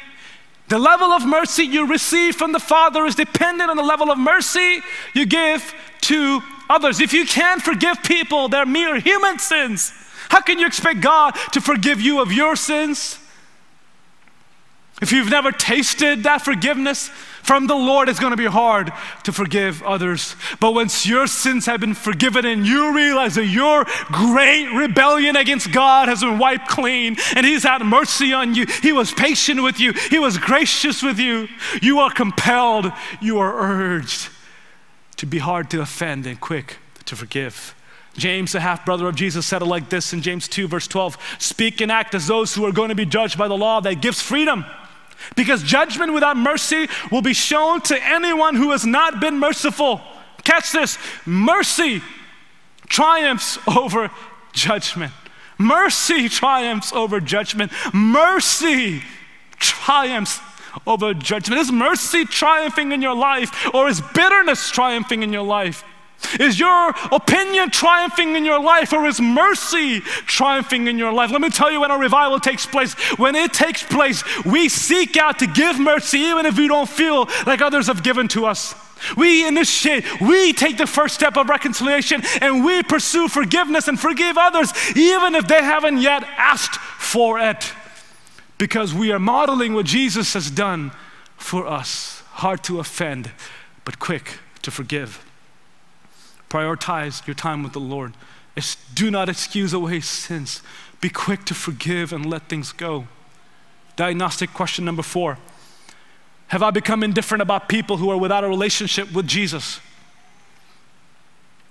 the 0.68 0.78
level 0.78 1.08
of 1.08 1.26
mercy 1.26 1.64
you 1.64 1.86
receive 1.86 2.36
from 2.36 2.52
the 2.52 2.60
Father 2.60 3.04
is 3.06 3.16
dependent 3.16 3.68
on 3.68 3.76
the 3.76 3.82
level 3.82 4.10
of 4.10 4.16
mercy 4.16 4.80
you 5.14 5.26
give 5.26 5.74
to 6.02 6.40
others. 6.70 7.00
If 7.00 7.12
you 7.12 7.26
can't 7.26 7.60
forgive 7.60 8.02
people 8.04 8.48
their 8.48 8.64
mere 8.64 9.00
human 9.00 9.40
sins, 9.40 9.92
how 10.28 10.40
can 10.40 10.60
you 10.60 10.66
expect 10.66 11.00
God 11.00 11.32
to 11.52 11.60
forgive 11.60 12.00
you 12.00 12.22
of 12.22 12.32
your 12.32 12.54
sins? 12.54 13.18
If 15.02 15.10
you've 15.10 15.28
never 15.28 15.50
tasted 15.50 16.22
that 16.22 16.42
forgiveness 16.42 17.10
from 17.44 17.66
the 17.66 17.74
Lord, 17.74 18.08
it's 18.08 18.18
going 18.18 18.30
to 18.30 18.38
be 18.38 18.46
hard 18.46 18.90
to 19.24 19.32
forgive 19.32 19.82
others. 19.82 20.34
But 20.60 20.72
once 20.72 21.06
your 21.06 21.26
sins 21.26 21.66
have 21.66 21.78
been 21.78 21.94
forgiven 21.94 22.46
and 22.46 22.66
you 22.66 22.94
realize 22.94 23.34
that 23.34 23.46
your 23.46 23.84
great 24.06 24.72
rebellion 24.74 25.36
against 25.36 25.70
God 25.70 26.08
has 26.08 26.22
been 26.22 26.38
wiped 26.38 26.68
clean 26.68 27.16
and 27.36 27.44
He's 27.44 27.62
had 27.62 27.82
mercy 27.84 28.32
on 28.32 28.54
you, 28.54 28.64
He 28.80 28.92
was 28.92 29.12
patient 29.12 29.62
with 29.62 29.78
you, 29.78 29.92
He 29.92 30.18
was 30.18 30.38
gracious 30.38 31.02
with 31.02 31.18
you, 31.18 31.48
you 31.82 31.98
are 31.98 32.10
compelled, 32.10 32.90
you 33.20 33.38
are 33.38 33.54
urged 33.60 34.30
to 35.16 35.26
be 35.26 35.38
hard 35.38 35.70
to 35.70 35.82
offend 35.82 36.26
and 36.26 36.40
quick 36.40 36.78
to 37.04 37.14
forgive. 37.14 37.74
James, 38.16 38.52
the 38.52 38.60
half 38.60 38.86
brother 38.86 39.06
of 39.06 39.16
Jesus, 39.16 39.44
said 39.44 39.60
it 39.60 39.66
like 39.66 39.90
this 39.90 40.14
in 40.14 40.22
James 40.22 40.48
2, 40.48 40.66
verse 40.66 40.88
12 40.88 41.18
Speak 41.38 41.82
and 41.82 41.92
act 41.92 42.14
as 42.14 42.26
those 42.26 42.54
who 42.54 42.64
are 42.64 42.72
going 42.72 42.88
to 42.88 42.94
be 42.94 43.04
judged 43.04 43.36
by 43.36 43.48
the 43.48 43.56
law 43.56 43.80
that 43.82 44.00
gives 44.00 44.22
freedom 44.22 44.64
because 45.36 45.62
judgment 45.62 46.12
without 46.12 46.36
mercy 46.36 46.88
will 47.10 47.22
be 47.22 47.34
shown 47.34 47.80
to 47.82 48.02
anyone 48.04 48.54
who 48.54 48.70
has 48.70 48.84
not 48.84 49.20
been 49.20 49.38
merciful. 49.38 50.00
Catch 50.44 50.72
this 50.72 50.98
mercy 51.26 52.02
triumphs 52.88 53.58
over 53.66 54.10
judgment. 54.52 55.12
Mercy 55.58 56.28
triumphs 56.28 56.92
over 56.92 57.20
judgment. 57.20 57.72
Mercy 57.92 59.02
triumphs 59.58 60.40
over 60.86 61.14
judgment. 61.14 61.60
Is 61.60 61.72
mercy 61.72 62.24
triumphing 62.24 62.92
in 62.92 63.00
your 63.00 63.14
life 63.14 63.72
or 63.74 63.88
is 63.88 64.00
bitterness 64.00 64.70
triumphing 64.70 65.22
in 65.22 65.32
your 65.32 65.44
life? 65.44 65.84
Is 66.40 66.58
your 66.58 66.94
opinion 67.12 67.70
triumphing 67.70 68.36
in 68.36 68.44
your 68.44 68.60
life 68.60 68.92
or 68.92 69.06
is 69.06 69.20
mercy 69.20 70.00
triumphing 70.00 70.86
in 70.86 70.98
your 70.98 71.12
life? 71.12 71.30
Let 71.30 71.40
me 71.40 71.50
tell 71.50 71.70
you 71.70 71.80
when 71.80 71.90
a 71.90 71.98
revival 71.98 72.40
takes 72.40 72.66
place, 72.66 72.94
when 73.18 73.34
it 73.34 73.52
takes 73.52 73.82
place, 73.82 74.22
we 74.44 74.68
seek 74.68 75.16
out 75.16 75.38
to 75.40 75.46
give 75.46 75.78
mercy 75.78 76.18
even 76.18 76.46
if 76.46 76.56
we 76.56 76.68
don't 76.68 76.88
feel 76.88 77.28
like 77.46 77.60
others 77.60 77.86
have 77.86 78.02
given 78.02 78.28
to 78.28 78.46
us. 78.46 78.74
We 79.16 79.46
initiate, 79.46 80.20
we 80.20 80.52
take 80.52 80.78
the 80.78 80.86
first 80.86 81.14
step 81.14 81.36
of 81.36 81.48
reconciliation 81.48 82.22
and 82.40 82.64
we 82.64 82.82
pursue 82.82 83.28
forgiveness 83.28 83.88
and 83.88 83.98
forgive 83.98 84.38
others 84.38 84.72
even 84.96 85.34
if 85.34 85.46
they 85.46 85.62
haven't 85.62 85.98
yet 85.98 86.24
asked 86.36 86.76
for 86.76 87.38
it 87.38 87.72
because 88.58 88.94
we 88.94 89.12
are 89.12 89.18
modeling 89.18 89.74
what 89.74 89.86
Jesus 89.86 90.32
has 90.34 90.50
done 90.50 90.92
for 91.36 91.66
us. 91.66 92.22
Hard 92.34 92.62
to 92.64 92.80
offend, 92.80 93.30
but 93.84 93.98
quick 93.98 94.38
to 94.62 94.70
forgive. 94.70 95.24
Prioritize 96.54 97.26
your 97.26 97.34
time 97.34 97.64
with 97.64 97.72
the 97.72 97.80
Lord. 97.80 98.12
Do 98.94 99.10
not 99.10 99.28
excuse 99.28 99.72
away 99.72 99.98
sins. 99.98 100.62
Be 101.00 101.08
quick 101.08 101.44
to 101.46 101.54
forgive 101.54 102.12
and 102.12 102.24
let 102.24 102.48
things 102.48 102.70
go. 102.70 103.08
Diagnostic 103.96 104.54
question 104.54 104.84
number 104.84 105.02
four 105.02 105.38
Have 106.48 106.62
I 106.62 106.70
become 106.70 107.02
indifferent 107.02 107.42
about 107.42 107.68
people 107.68 107.96
who 107.96 108.08
are 108.08 108.16
without 108.16 108.44
a 108.44 108.48
relationship 108.48 109.10
with 109.12 109.26
Jesus? 109.26 109.80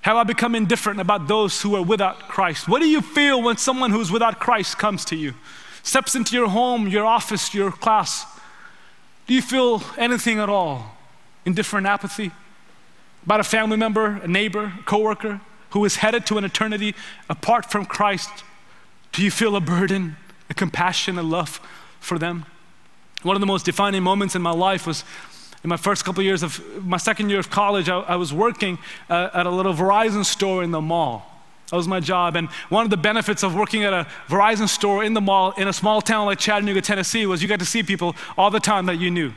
Have 0.01 0.17
I 0.17 0.25
become 0.25 0.53
indifferent 0.53 0.99
about 0.99 1.29
those 1.29 1.61
who 1.61 1.77
are 1.77 1.81
without 1.81 2.27
Christ? 2.27 2.67
What 2.67 2.81
do 2.81 2.89
you 2.89 2.99
feel 2.99 3.41
when 3.41 3.55
someone 3.55 3.91
who's 3.91 4.11
without 4.11 4.41
Christ 4.41 4.77
comes 4.77 5.05
to 5.05 5.15
you, 5.15 5.33
steps 5.81 6.13
into 6.13 6.35
your 6.35 6.49
home, 6.49 6.89
your 6.89 7.05
office, 7.05 7.53
your 7.53 7.71
class? 7.71 8.25
Do 9.27 9.33
you 9.33 9.41
feel 9.41 9.81
anything 9.97 10.39
at 10.39 10.49
all? 10.49 10.97
Indifferent 11.45 11.87
apathy? 11.87 12.33
About 13.25 13.39
a 13.39 13.43
family 13.43 13.77
member, 13.77 14.19
a 14.23 14.27
neighbor, 14.27 14.73
a 14.79 14.83
coworker 14.83 15.41
who 15.71 15.83
is 15.85 15.97
headed 15.97 16.25
to 16.27 16.37
an 16.37 16.43
eternity 16.43 16.95
apart 17.29 17.71
from 17.71 17.85
Christ? 17.85 18.29
Do 19.11 19.23
you 19.23 19.31
feel 19.31 19.55
a 19.55 19.61
burden, 19.61 20.17
a 20.49 20.53
compassion, 20.53 21.17
a 21.17 21.23
love 21.23 21.59
for 21.99 22.19
them? 22.19 22.45
One 23.23 23.35
of 23.35 23.39
the 23.39 23.47
most 23.47 23.65
defining 23.65 24.03
moments 24.03 24.35
in 24.35 24.41
my 24.41 24.51
life 24.51 24.85
was 24.85 25.03
in 25.63 25.69
my 25.69 25.77
first 25.77 26.03
couple 26.03 26.21
of 26.21 26.25
years 26.25 26.43
of 26.43 26.61
my 26.83 26.97
second 26.97 27.29
year 27.29 27.39
of 27.39 27.49
college. 27.49 27.87
I, 27.87 27.99
I 27.99 28.15
was 28.17 28.33
working 28.33 28.77
uh, 29.09 29.29
at 29.33 29.45
a 29.45 29.49
little 29.49 29.73
Verizon 29.73 30.25
store 30.25 30.63
in 30.63 30.71
the 30.71 30.81
mall. 30.81 31.29
That 31.69 31.77
was 31.77 31.87
my 31.87 32.01
job. 32.01 32.35
And 32.35 32.49
one 32.69 32.83
of 32.83 32.91
the 32.91 32.97
benefits 32.97 33.41
of 33.43 33.55
working 33.55 33.83
at 33.83 33.93
a 33.93 34.05
Verizon 34.27 34.67
store 34.67 35.03
in 35.03 35.13
the 35.13 35.21
mall 35.21 35.53
in 35.53 35.67
a 35.67 35.73
small 35.73 36.01
town 36.01 36.25
like 36.25 36.37
Chattanooga, 36.37 36.81
Tennessee, 36.81 37.25
was 37.25 37.41
you 37.41 37.47
got 37.47 37.59
to 37.59 37.65
see 37.65 37.81
people 37.81 38.15
all 38.37 38.51
the 38.51 38.59
time 38.59 38.85
that 38.87 38.99
you 38.99 39.09
knew. 39.09 39.31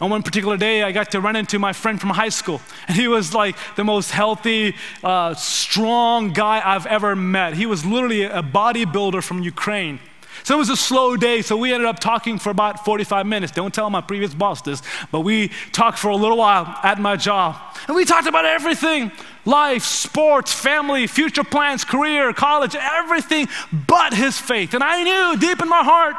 On 0.00 0.08
one 0.08 0.22
particular 0.22 0.56
day, 0.56 0.82
I 0.82 0.92
got 0.92 1.10
to 1.10 1.20
run 1.20 1.36
into 1.36 1.58
my 1.58 1.74
friend 1.74 2.00
from 2.00 2.10
high 2.10 2.30
school, 2.30 2.62
and 2.88 2.96
he 2.96 3.06
was 3.06 3.34
like 3.34 3.54
the 3.76 3.84
most 3.84 4.10
healthy, 4.10 4.74
uh, 5.04 5.34
strong 5.34 6.32
guy 6.32 6.62
I've 6.64 6.86
ever 6.86 7.14
met. 7.14 7.52
He 7.52 7.66
was 7.66 7.84
literally 7.84 8.22
a 8.22 8.42
bodybuilder 8.42 9.22
from 9.22 9.42
Ukraine. 9.42 10.00
So 10.42 10.54
it 10.54 10.58
was 10.58 10.70
a 10.70 10.76
slow 10.76 11.18
day, 11.18 11.42
so 11.42 11.54
we 11.54 11.74
ended 11.74 11.86
up 11.86 11.98
talking 11.98 12.38
for 12.38 12.48
about 12.48 12.82
45 12.82 13.26
minutes. 13.26 13.52
Don't 13.52 13.74
tell 13.74 13.90
my 13.90 14.00
previous 14.00 14.32
boss 14.32 14.62
this, 14.62 14.80
but 15.12 15.20
we 15.20 15.48
talked 15.72 15.98
for 15.98 16.08
a 16.08 16.16
little 16.16 16.38
while 16.38 16.64
at 16.82 16.98
my 16.98 17.16
job. 17.16 17.56
And 17.86 17.94
we 17.94 18.06
talked 18.06 18.26
about 18.26 18.46
everything 18.46 19.12
life, 19.44 19.82
sports, 19.82 20.52
family, 20.52 21.06
future 21.06 21.44
plans, 21.44 21.84
career, 21.84 22.32
college, 22.32 22.74
everything 22.74 23.48
but 23.86 24.14
his 24.14 24.38
faith. 24.38 24.72
And 24.72 24.82
I 24.82 25.02
knew 25.02 25.38
deep 25.38 25.60
in 25.60 25.68
my 25.68 25.82
heart 25.82 26.16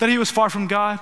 that 0.00 0.08
he 0.08 0.18
was 0.18 0.30
far 0.30 0.50
from 0.50 0.66
God. 0.66 0.98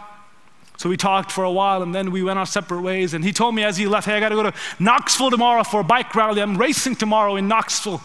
So 0.80 0.88
we 0.88 0.96
talked 0.96 1.30
for 1.30 1.44
a 1.44 1.52
while 1.52 1.82
and 1.82 1.94
then 1.94 2.10
we 2.10 2.22
went 2.22 2.38
our 2.38 2.46
separate 2.46 2.80
ways. 2.80 3.12
And 3.12 3.22
he 3.22 3.34
told 3.34 3.54
me 3.54 3.62
as 3.64 3.76
he 3.76 3.86
left, 3.86 4.06
Hey, 4.06 4.14
I 4.14 4.20
got 4.20 4.30
to 4.30 4.34
go 4.34 4.44
to 4.44 4.54
Knoxville 4.78 5.30
tomorrow 5.30 5.62
for 5.62 5.80
a 5.80 5.84
bike 5.84 6.14
rally. 6.14 6.40
I'm 6.40 6.56
racing 6.56 6.96
tomorrow 6.96 7.36
in 7.36 7.48
Knoxville, 7.48 8.00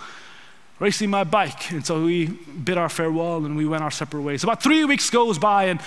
racing 0.80 1.10
my 1.10 1.24
bike. 1.24 1.72
And 1.72 1.86
so 1.86 2.04
we 2.04 2.26
bid 2.26 2.78
our 2.78 2.90
farewell 2.90 3.46
and 3.46 3.56
we 3.56 3.66
went 3.66 3.82
our 3.82 3.92
separate 3.92 4.24
ways. 4.24 4.44
About 4.44 4.62
three 4.62 4.84
weeks 4.84 5.10
goes 5.10 5.40
by, 5.40 5.68
and 5.68 5.80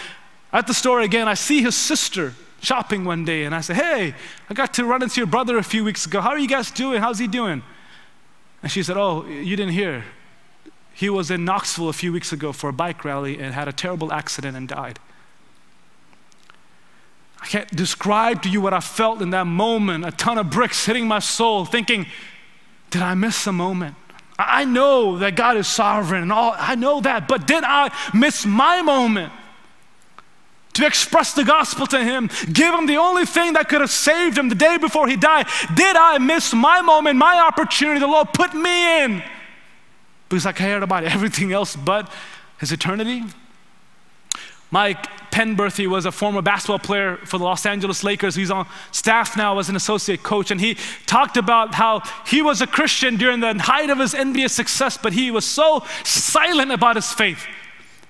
at 0.51 0.66
the 0.66 0.72
store 0.72 1.03
again, 1.03 1.29
I 1.29 1.35
see 1.35 1.61
his 1.61 1.77
sister 1.77 2.33
shopping 2.62 3.05
one 3.05 3.22
day. 3.27 3.44
And 3.44 3.55
I 3.55 3.61
say, 3.61 3.74
Hey, 3.74 4.14
I 4.48 4.55
got 4.55 4.72
to 4.74 4.87
run 4.87 5.03
into 5.03 5.20
your 5.20 5.27
brother 5.27 5.59
a 5.59 5.62
few 5.62 5.85
weeks 5.85 6.07
ago. 6.07 6.22
How 6.22 6.31
are 6.31 6.38
you 6.38 6.48
guys 6.48 6.70
doing? 6.70 7.03
How's 7.03 7.18
he 7.18 7.27
doing? 7.27 7.62
And 8.62 8.72
she 8.72 8.83
said, 8.83 8.96
Oh, 8.96 9.27
you 9.27 9.57
didn't 9.57 9.74
hear. 9.74 10.05
he 10.94 11.11
was 11.11 11.31
in 11.31 11.44
Knoxville 11.44 11.90
a 11.90 11.92
few 11.92 12.14
weeks 12.14 12.33
ago 12.33 12.51
for 12.51 12.70
a 12.70 12.72
bike 12.72 13.05
rally 13.05 13.38
and 13.38 13.53
had 13.53 13.68
a 13.68 13.74
terrible 13.74 14.11
accident 14.11 14.57
and 14.57 14.66
died. 14.66 14.98
I 17.40 17.46
can't 17.46 17.74
describe 17.74 18.42
to 18.42 18.48
you 18.48 18.61
what 18.61 18.74
I 18.74 18.81
felt 18.81 19.22
in 19.22 19.31
that 19.31 19.46
moment 19.46 20.05
a 20.05 20.11
ton 20.11 20.38
of 20.38 20.51
bricks 20.51 20.85
hitting 20.85 21.07
my 21.07 21.18
soul, 21.18 21.64
thinking, 21.64 22.07
did 22.90 23.03
I 23.03 23.14
miss 23.14 23.46
a 23.46 23.53
moment? 23.53 23.94
I 24.38 24.64
know 24.64 25.18
that 25.18 25.35
God 25.35 25.57
is 25.57 25.66
sovereign 25.66 26.22
and 26.22 26.33
all, 26.33 26.55
I 26.57 26.77
know 26.77 27.01
that, 27.01 27.27
but 27.27 27.46
did 27.46 27.64
I 27.64 27.92
miss 28.14 28.46
my 28.46 28.83
moment? 28.83 29.33
To 30.74 30.87
express 30.87 31.33
the 31.33 31.42
gospel 31.42 31.88
to 31.88 32.05
him, 32.05 32.31
give 32.53 32.72
him 32.72 32.87
the 32.87 32.98
only 32.98 33.27
thing 33.27 33.55
that 33.55 33.68
could 33.68 33.81
have 33.81 33.90
saved 33.90 34.38
him 34.38 34.48
the 34.48 34.55
day 34.55 34.79
before 34.79 35.09
he 35.09 35.16
died. 35.16 35.48
Did 35.74 35.96
I 35.96 36.18
miss 36.18 36.55
my 36.55 36.83
moment, 36.83 37.18
my 37.18 37.40
opportunity? 37.40 37.98
The 37.98 38.07
Lord 38.07 38.33
put 38.33 38.55
me 38.55 39.03
in 39.03 39.22
because 40.29 40.46
I 40.46 40.53
cared 40.53 40.85
about 40.85 41.03
everything 41.03 41.53
else 41.53 41.74
but 41.74 42.09
his 42.61 42.70
eternity. 42.70 43.24
Mike 44.71 45.07
Penberthy 45.31 45.87
was 45.87 46.05
a 46.05 46.13
former 46.13 46.43
basketball 46.43 46.79
player 46.79 47.17
for 47.19 47.39
the 47.39 47.45
Los 47.45 47.65
Angeles 47.65 48.03
Lakers. 48.03 48.35
He's 48.35 48.51
on 48.51 48.67
staff 48.91 49.37
now 49.37 49.59
as 49.59 49.69
an 49.69 49.77
associate 49.77 50.23
coach, 50.23 50.51
and 50.51 50.61
he 50.61 50.77
talked 51.07 51.37
about 51.37 51.75
how 51.75 52.03
he 52.27 52.43
was 52.43 52.61
a 52.61 52.67
Christian 52.67 53.17
during 53.17 53.41
the 53.41 53.55
height 53.55 53.89
of 53.91 53.99
his 53.99 54.15
NBA 54.15 54.51
success, 54.51 54.99
but 54.99 55.13
he 55.13 55.31
was 55.31 55.45
so 55.45 55.85
silent 56.05 56.73
about 56.73 56.97
his 56.97 57.13
faith 57.13 57.47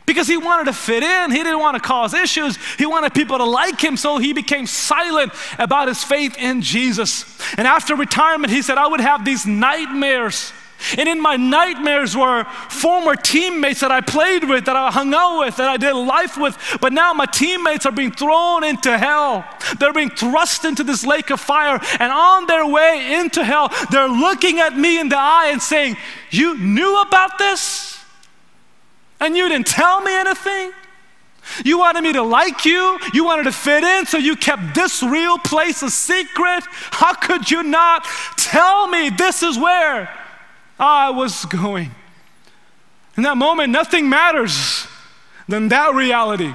because 0.08 0.26
he 0.26 0.38
wanted 0.38 0.64
to 0.64 0.72
fit 0.72 1.02
in. 1.02 1.30
He 1.30 1.36
didn't 1.36 1.60
want 1.60 1.76
to 1.76 1.86
cause 1.86 2.14
issues. 2.14 2.56
He 2.78 2.86
wanted 2.86 3.12
people 3.12 3.36
to 3.36 3.44
like 3.44 3.78
him, 3.78 3.96
so 3.96 4.16
he 4.16 4.32
became 4.32 4.66
silent 4.66 5.32
about 5.58 5.86
his 5.86 6.02
faith 6.02 6.36
in 6.38 6.62
Jesus. 6.62 7.38
And 7.58 7.68
after 7.68 7.94
retirement, 7.94 8.50
he 8.50 8.62
said, 8.62 8.78
I 8.78 8.86
would 8.86 9.00
have 9.00 9.24
these 9.24 9.44
nightmares 9.44 10.52
and 10.96 11.08
in 11.08 11.20
my 11.20 11.36
nightmares 11.36 12.16
were 12.16 12.44
former 12.70 13.16
teammates 13.16 13.80
that 13.80 13.90
I 13.90 14.00
played 14.00 14.44
with, 14.48 14.66
that 14.66 14.76
I 14.76 14.90
hung 14.90 15.12
out 15.12 15.40
with, 15.40 15.56
that 15.56 15.68
I 15.68 15.76
did 15.76 15.92
life 15.92 16.36
with. 16.36 16.56
But 16.80 16.92
now 16.92 17.12
my 17.12 17.26
teammates 17.26 17.84
are 17.84 17.92
being 17.92 18.12
thrown 18.12 18.62
into 18.62 18.96
hell. 18.96 19.44
They're 19.78 19.92
being 19.92 20.10
thrust 20.10 20.64
into 20.64 20.84
this 20.84 21.04
lake 21.04 21.30
of 21.30 21.40
fire. 21.40 21.80
And 21.98 22.12
on 22.12 22.46
their 22.46 22.66
way 22.66 23.18
into 23.18 23.44
hell, 23.44 23.70
they're 23.90 24.08
looking 24.08 24.60
at 24.60 24.78
me 24.78 25.00
in 25.00 25.08
the 25.08 25.18
eye 25.18 25.48
and 25.50 25.60
saying, 25.60 25.96
You 26.30 26.56
knew 26.56 27.00
about 27.02 27.38
this? 27.38 27.98
And 29.20 29.36
you 29.36 29.48
didn't 29.48 29.66
tell 29.66 30.00
me 30.00 30.14
anything? 30.14 30.72
You 31.64 31.78
wanted 31.78 32.02
me 32.02 32.12
to 32.12 32.22
like 32.22 32.64
you. 32.64 32.98
You 33.12 33.24
wanted 33.24 33.44
to 33.44 33.52
fit 33.52 33.82
in, 33.82 34.06
so 34.06 34.16
you 34.16 34.36
kept 34.36 34.74
this 34.74 35.02
real 35.02 35.38
place 35.38 35.82
a 35.82 35.90
secret. 35.90 36.62
How 36.92 37.14
could 37.14 37.50
you 37.50 37.64
not 37.64 38.04
tell 38.36 38.86
me 38.86 39.10
this 39.10 39.42
is 39.42 39.58
where 39.58 40.08
I 40.78 41.10
was 41.10 41.44
going. 41.46 41.90
In 43.16 43.24
that 43.24 43.36
moment, 43.36 43.70
nothing 43.70 44.08
matters 44.08 44.86
than 45.48 45.68
that 45.68 45.94
reality. 45.94 46.54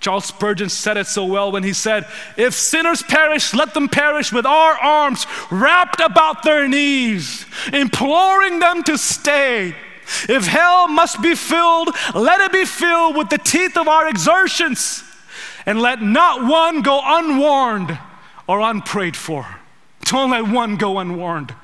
Charles 0.00 0.24
Spurgeon 0.24 0.68
said 0.68 0.96
it 0.96 1.06
so 1.06 1.26
well 1.26 1.52
when 1.52 1.62
he 1.62 1.72
said, 1.72 2.06
If 2.36 2.54
sinners 2.54 3.02
perish, 3.02 3.52
let 3.52 3.74
them 3.74 3.88
perish 3.88 4.32
with 4.32 4.46
our 4.46 4.72
arms 4.72 5.26
wrapped 5.50 6.00
about 6.00 6.42
their 6.42 6.68
knees, 6.68 7.44
imploring 7.72 8.60
them 8.60 8.82
to 8.84 8.96
stay. 8.96 9.74
If 10.28 10.46
hell 10.46 10.88
must 10.88 11.20
be 11.20 11.34
filled, 11.34 11.90
let 12.14 12.40
it 12.40 12.52
be 12.52 12.64
filled 12.64 13.16
with 13.16 13.28
the 13.28 13.38
teeth 13.38 13.76
of 13.76 13.88
our 13.88 14.08
exertions, 14.08 15.04
and 15.66 15.80
let 15.80 16.00
not 16.00 16.46
one 16.46 16.80
go 16.82 17.00
unwarned 17.04 17.98
or 18.46 18.60
unprayed 18.60 19.16
for. 19.16 19.46
Don't 20.04 20.30
let 20.30 20.48
one 20.48 20.76
go 20.76 20.98
unwarned 20.98 21.54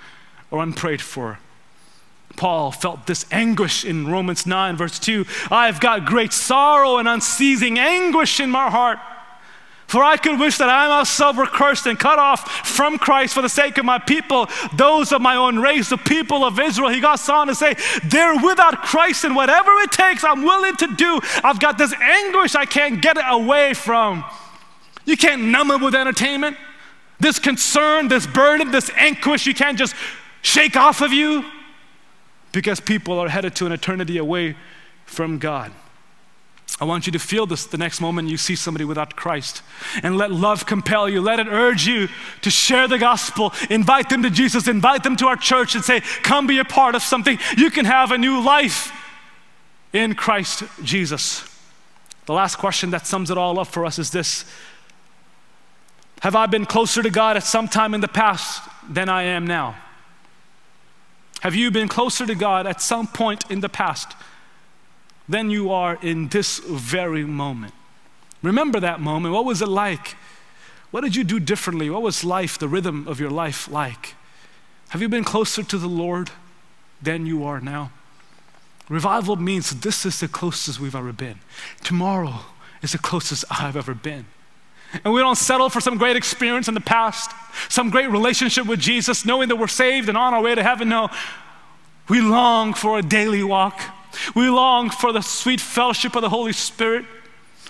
or 0.51 0.63
unprayed 0.63 1.03
for. 1.03 1.39
Paul 2.37 2.71
felt 2.71 3.07
this 3.07 3.25
anguish 3.31 3.85
in 3.85 4.07
Romans 4.07 4.47
9, 4.47 4.77
verse 4.77 4.99
2. 4.99 5.25
I've 5.51 5.81
got 5.81 6.05
great 6.05 6.33
sorrow 6.33 6.99
and 6.99 7.09
unceasing 7.09 7.79
anguish 7.79 8.41
in 8.41 8.51
my 8.51 8.71
heart. 8.71 8.99
For 9.87 10.03
I 10.03 10.17
could 10.17 10.41
wish 10.41 10.59
that 10.59 10.69
I 10.69 10.89
myself 10.89 11.37
were 11.37 11.47
cursed 11.47 11.87
and 11.87 11.99
cut 11.99 12.19
off 12.19 12.67
from 12.67 12.99
Christ 12.99 13.35
for 13.35 13.43
the 13.43 13.49
sake 13.49 13.79
of 13.79 13.85
my 13.85 13.99
people, 13.99 14.49
those 14.75 15.13
of 15.13 15.23
my 15.23 15.37
own 15.37 15.61
race, 15.61 15.91
the 15.91 15.97
people 15.97 16.45
of 16.45 16.59
Israel. 16.59 16.91
He 16.91 17.01
goes 17.01 17.29
on 17.29 17.47
to 17.47 17.55
say, 17.55 17.77
They're 18.05 18.35
without 18.35 18.83
Christ, 18.83 19.25
and 19.25 19.37
whatever 19.37 19.71
it 19.79 19.93
takes, 19.93 20.25
I'm 20.25 20.43
willing 20.43 20.75
to 20.77 20.89
do. 20.89 21.21
I've 21.45 21.61
got 21.61 21.79
this 21.79 21.95
anguish 21.95 22.57
I 22.57 22.65
can't 22.67 23.01
get 23.01 23.17
it 23.17 23.25
away 23.29 23.75
from. 23.75 24.25
You 25.05 25.17
can't 25.17 25.43
numb 25.43 25.71
it 25.71 25.81
with 25.81 25.95
entertainment. 25.95 26.57
This 27.21 27.39
concern, 27.39 28.09
this 28.09 28.27
burden, 28.27 28.73
this 28.73 28.91
anguish, 28.97 29.47
you 29.47 29.55
can't 29.55 29.79
just 29.79 29.95
shake 30.47 30.77
off 30.77 31.01
of 31.01 31.13
you 31.13 31.45
because 32.53 32.79
people 32.79 33.19
are 33.19 33.29
headed 33.29 33.57
to 33.57 33.67
an 33.67 33.73
eternity 33.73 34.17
away 34.17 34.57
from 35.05 35.39
God. 35.39 35.73
I 36.81 36.85
want 36.85 37.07
you 37.07 37.13
to 37.13 37.19
feel 37.19 37.47
this 37.47 37.67
the 37.67 37.79
next 37.79 38.01
moment 38.01 38.29
you 38.29 38.37
see 38.37 38.55
somebody 38.55 38.85
without 38.85 39.17
Christ. 39.17 39.63
And 40.03 40.17
let 40.17 40.31
love 40.31 40.65
compel 40.65 41.09
you. 41.09 41.21
Let 41.21 41.41
it 41.41 41.49
urge 41.49 41.87
you 41.87 42.09
to 42.43 42.51
share 42.51 42.87
the 42.87 42.99
gospel. 42.99 43.53
Invite 43.71 44.09
them 44.09 44.23
to 44.23 44.31
Jesus. 44.31 44.69
Invite 44.69 45.03
them 45.03 45.17
to 45.17 45.27
our 45.27 45.37
church 45.37 45.75
and 45.75 45.83
say, 45.83 46.01
Come 46.23 46.47
be 46.47 46.59
a 46.59 46.65
part 46.65 46.95
of 46.95 47.03
something. 47.03 47.39
You 47.57 47.71
can 47.71 47.85
have 47.85 48.13
a 48.13 48.19
new 48.19 48.41
life 48.41 48.93
in 49.93 50.15
Christ 50.15 50.63
Jesus. 50.83 51.45
The 52.27 52.35
last 52.35 52.57
question 52.57 52.91
that 52.91 53.07
sums 53.07 53.31
it 53.31 53.39
all 53.39 53.59
up 53.59 53.69
for 53.69 53.85
us 53.85 53.99
is 53.99 54.11
this 54.11 54.45
Have 56.21 56.37
I 56.37 56.47
been 56.47 56.67
closer 56.67 57.03
to 57.03 57.11
God 57.11 57.37
at 57.37 57.43
some 57.43 57.67
time 57.67 57.95
in 57.95 58.01
the 58.01 58.09
past 58.09 58.63
than 58.89 59.09
I 59.09 59.25
am 59.25 59.47
now? 59.47 59.77
Have 61.41 61.55
you 61.55 61.71
been 61.71 61.89
closer 61.89 62.27
to 62.27 62.35
God 62.35 62.67
at 62.67 62.81
some 62.81 63.07
point 63.07 63.51
in 63.51 63.61
the 63.61 63.69
past 63.69 64.13
than 65.29 65.51
you 65.51 65.71
are 65.71 65.99
in 66.03 66.29
this 66.29 66.59
very 66.59 67.25
moment? 67.25 67.75
Remember 68.43 68.81
that 68.81 69.01
moment. 69.01 69.35
What 69.35 69.45
was 69.45 69.63
it 69.63 69.69
like? 69.69 70.17
What 70.91 71.03
did 71.03 71.17
you 71.17 71.25
do 71.25 71.41
differently? 71.41 71.91
What 71.91 72.03
was 72.03 72.25
life, 72.25 72.59
the 72.59 72.69
rhythm 72.69 73.07
of 73.09 73.21
your 73.21 73.31
life, 73.31 73.69
like? 73.69 74.15
Have 74.91 75.03
you 75.03 75.09
been 75.09 75.25
closer 75.25 75.63
to 75.63 75.79
the 75.79 75.89
Lord 75.89 76.31
than 77.03 77.27
you 77.27 77.45
are 77.45 77.61
now? 77.61 77.91
Revival 78.89 79.37
means 79.37 79.81
this 79.81 80.07
is 80.07 80.21
the 80.21 80.29
closest 80.29 80.79
we've 80.79 80.95
ever 80.95 81.13
been. 81.13 81.41
Tomorrow 81.83 82.41
is 82.83 82.93
the 82.93 82.99
closest 82.99 83.45
I've 83.51 83.77
ever 83.77 83.95
been. 83.95 84.27
And 85.05 85.13
we 85.13 85.21
don't 85.21 85.37
settle 85.37 85.69
for 85.69 85.81
some 85.81 85.99
great 85.99 86.17
experience 86.17 86.69
in 86.69 86.75
the 86.75 86.81
past, 86.81 87.31
some 87.69 87.91
great 87.91 88.11
relationship 88.11 88.67
with 88.67 88.81
Jesus, 88.81 89.25
knowing 89.25 89.49
that 89.49 89.57
we're 89.57 89.67
saved 89.67 90.09
and 90.09 90.17
on 90.17 90.35
our 90.35 90.43
way 90.43 90.55
to 90.55 90.63
heaven. 90.63 90.89
No, 90.89 91.09
we 92.09 92.21
long 92.21 92.75
for 92.75 92.99
a 92.99 93.03
daily 93.03 93.43
walk. 93.43 93.81
We 94.35 94.49
long 94.49 94.91
for 94.91 95.13
the 95.13 95.23
sweet 95.23 95.61
fellowship 95.61 96.17
of 96.17 96.23
the 96.23 96.29
Holy 96.29 96.53
Spirit. 96.53 97.05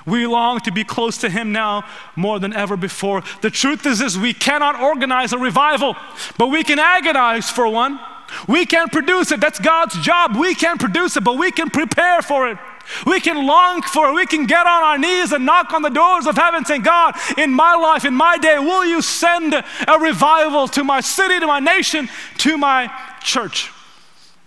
We 0.06 0.26
long 0.26 0.60
to 0.60 0.70
be 0.70 0.84
close 0.84 1.18
to 1.18 1.28
Him 1.28 1.52
now 1.52 1.84
more 2.14 2.38
than 2.38 2.52
ever 2.52 2.76
before. 2.76 3.22
The 3.42 3.50
truth 3.50 3.84
is, 3.86 4.00
is 4.00 4.16
we 4.16 4.32
cannot 4.32 4.80
organize 4.80 5.32
a 5.32 5.38
revival, 5.38 5.96
but 6.38 6.46
we 6.48 6.62
can 6.62 6.78
agonize 6.78 7.50
for 7.50 7.68
one. 7.68 7.98
We 8.46 8.66
can 8.66 8.88
produce 8.88 9.32
it. 9.32 9.40
That's 9.40 9.58
God's 9.58 9.98
job. 10.00 10.36
We 10.36 10.54
can 10.54 10.78
produce 10.78 11.16
it, 11.16 11.24
but 11.24 11.38
we 11.38 11.50
can 11.50 11.70
prepare 11.70 12.22
for 12.22 12.48
it. 12.48 12.58
We 13.06 13.20
can 13.20 13.46
long 13.46 13.82
for. 13.82 14.12
We 14.12 14.26
can 14.26 14.46
get 14.46 14.66
on 14.66 14.82
our 14.82 14.98
knees 14.98 15.32
and 15.32 15.44
knock 15.44 15.72
on 15.72 15.82
the 15.82 15.90
doors 15.90 16.26
of 16.26 16.36
heaven 16.36 16.64
saying, 16.64 16.82
God, 16.82 17.14
in 17.36 17.52
my 17.52 17.74
life, 17.74 18.04
in 18.04 18.14
my 18.14 18.38
day, 18.38 18.58
will 18.58 18.84
you 18.84 19.02
send 19.02 19.54
a 19.54 19.98
revival 19.98 20.68
to 20.68 20.84
my 20.84 21.00
city, 21.00 21.40
to 21.40 21.46
my 21.46 21.60
nation, 21.60 22.08
to 22.38 22.56
my 22.56 22.90
church? 23.20 23.70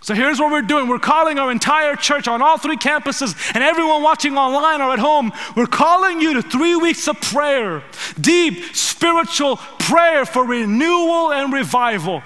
So 0.02 0.14
here's 0.14 0.40
what 0.40 0.50
we're 0.50 0.62
doing. 0.62 0.88
We're 0.88 0.98
calling 0.98 1.38
our 1.38 1.52
entire 1.52 1.94
church 1.94 2.26
on 2.26 2.40
all 2.40 2.56
three 2.56 2.78
campuses 2.78 3.36
and 3.54 3.62
everyone 3.62 4.02
watching 4.02 4.38
online 4.38 4.80
or 4.80 4.92
at 4.92 4.98
home. 4.98 5.30
We're 5.54 5.66
calling 5.66 6.22
you 6.22 6.34
to 6.34 6.42
three 6.42 6.74
weeks 6.74 7.06
of 7.06 7.20
prayer, 7.20 7.82
deep 8.18 8.74
spiritual 8.74 9.58
prayer 9.78 10.24
for 10.24 10.44
renewal 10.44 11.32
and 11.32 11.52
revival. 11.52 12.22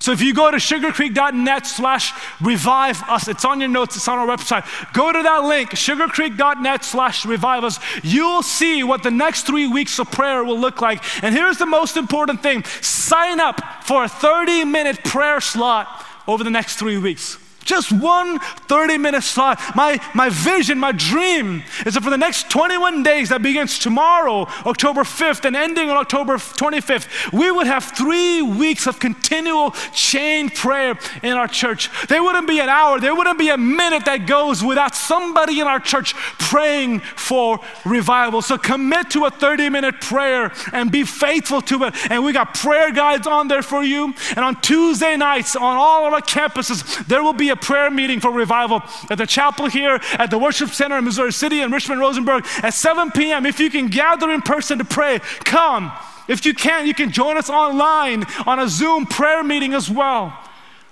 So 0.00 0.12
if 0.12 0.22
you 0.22 0.32
go 0.32 0.50
to 0.50 0.56
sugarcreek.net 0.56 1.66
slash 1.66 2.14
revive 2.40 3.02
us, 3.02 3.28
it's 3.28 3.44
on 3.44 3.60
your 3.60 3.68
notes, 3.68 3.96
it's 3.96 4.08
on 4.08 4.18
our 4.18 4.26
website. 4.26 4.64
Go 4.94 5.12
to 5.12 5.22
that 5.22 5.44
link, 5.44 5.70
sugarcreek.net 5.70 6.84
slash 6.84 7.26
revive 7.26 7.64
us. 7.64 7.78
You'll 8.02 8.42
see 8.42 8.82
what 8.82 9.02
the 9.02 9.10
next 9.10 9.46
three 9.46 9.68
weeks 9.68 9.98
of 9.98 10.10
prayer 10.10 10.42
will 10.42 10.58
look 10.58 10.80
like. 10.80 11.04
And 11.22 11.34
here's 11.34 11.58
the 11.58 11.66
most 11.66 11.98
important 11.98 12.42
thing 12.42 12.64
sign 12.64 13.40
up 13.40 13.60
for 13.84 14.04
a 14.04 14.08
30 14.08 14.64
minute 14.64 15.04
prayer 15.04 15.40
slot 15.40 16.06
over 16.26 16.42
the 16.44 16.50
next 16.50 16.76
three 16.76 16.96
weeks. 16.96 17.36
Just 17.64 17.92
one 17.92 18.38
30 18.38 18.98
minute 18.98 19.22
slot. 19.22 19.60
My, 19.76 20.00
my 20.14 20.28
vision, 20.28 20.78
my 20.78 20.92
dream 20.92 21.62
is 21.86 21.94
that 21.94 22.02
for 22.02 22.10
the 22.10 22.18
next 22.18 22.50
21 22.50 23.02
days 23.02 23.28
that 23.28 23.42
begins 23.42 23.78
tomorrow, 23.78 24.46
October 24.66 25.02
5th, 25.02 25.44
and 25.44 25.54
ending 25.54 25.90
on 25.90 25.96
October 25.96 26.36
25th, 26.36 27.32
we 27.32 27.50
would 27.50 27.66
have 27.66 27.84
three 27.84 28.42
weeks 28.42 28.86
of 28.86 28.98
continual 28.98 29.72
chain 29.92 30.48
prayer 30.48 30.98
in 31.22 31.32
our 31.32 31.48
church. 31.48 31.90
There 32.08 32.22
wouldn't 32.22 32.48
be 32.48 32.60
an 32.60 32.68
hour, 32.68 32.98
there 32.98 33.14
wouldn't 33.14 33.38
be 33.38 33.50
a 33.50 33.58
minute 33.58 34.04
that 34.06 34.26
goes 34.26 34.64
without 34.64 34.94
somebody 34.94 35.60
in 35.60 35.66
our 35.66 35.80
church 35.80 36.14
praying 36.38 37.00
for 37.00 37.60
revival. 37.84 38.42
So 38.42 38.58
commit 38.58 39.10
to 39.10 39.26
a 39.26 39.30
30 39.30 39.68
minute 39.68 40.00
prayer 40.00 40.52
and 40.72 40.90
be 40.90 41.04
faithful 41.04 41.60
to 41.62 41.84
it. 41.84 41.94
And 42.10 42.24
we 42.24 42.32
got 42.32 42.54
prayer 42.54 42.90
guides 42.90 43.26
on 43.26 43.48
there 43.48 43.62
for 43.62 43.82
you. 43.82 44.14
And 44.30 44.40
on 44.40 44.60
Tuesday 44.60 45.16
nights, 45.16 45.54
on 45.56 45.76
all 45.76 46.06
of 46.06 46.12
our 46.12 46.20
campuses, 46.20 47.06
there 47.06 47.22
will 47.22 47.32
be 47.32 47.49
a 47.50 47.56
prayer 47.56 47.90
meeting 47.90 48.20
for 48.20 48.30
revival 48.30 48.82
at 49.10 49.18
the 49.18 49.26
chapel 49.26 49.66
here, 49.66 50.00
at 50.12 50.30
the 50.30 50.38
worship 50.38 50.70
center 50.70 50.98
in 50.98 51.04
Missouri 51.04 51.32
City 51.32 51.60
and 51.60 51.72
Richmond 51.72 52.00
Rosenberg 52.00 52.46
at 52.62 52.74
7 52.74 53.10
p.m. 53.10 53.46
If 53.46 53.60
you 53.60 53.70
can 53.70 53.88
gather 53.88 54.30
in 54.30 54.42
person 54.42 54.78
to 54.78 54.84
pray, 54.84 55.20
come. 55.44 55.92
If 56.28 56.46
you 56.46 56.54
can't, 56.54 56.86
you 56.86 56.94
can 56.94 57.10
join 57.10 57.36
us 57.36 57.50
online 57.50 58.24
on 58.46 58.60
a 58.60 58.68
Zoom 58.68 59.06
prayer 59.06 59.42
meeting 59.42 59.74
as 59.74 59.90
well. 59.90 60.36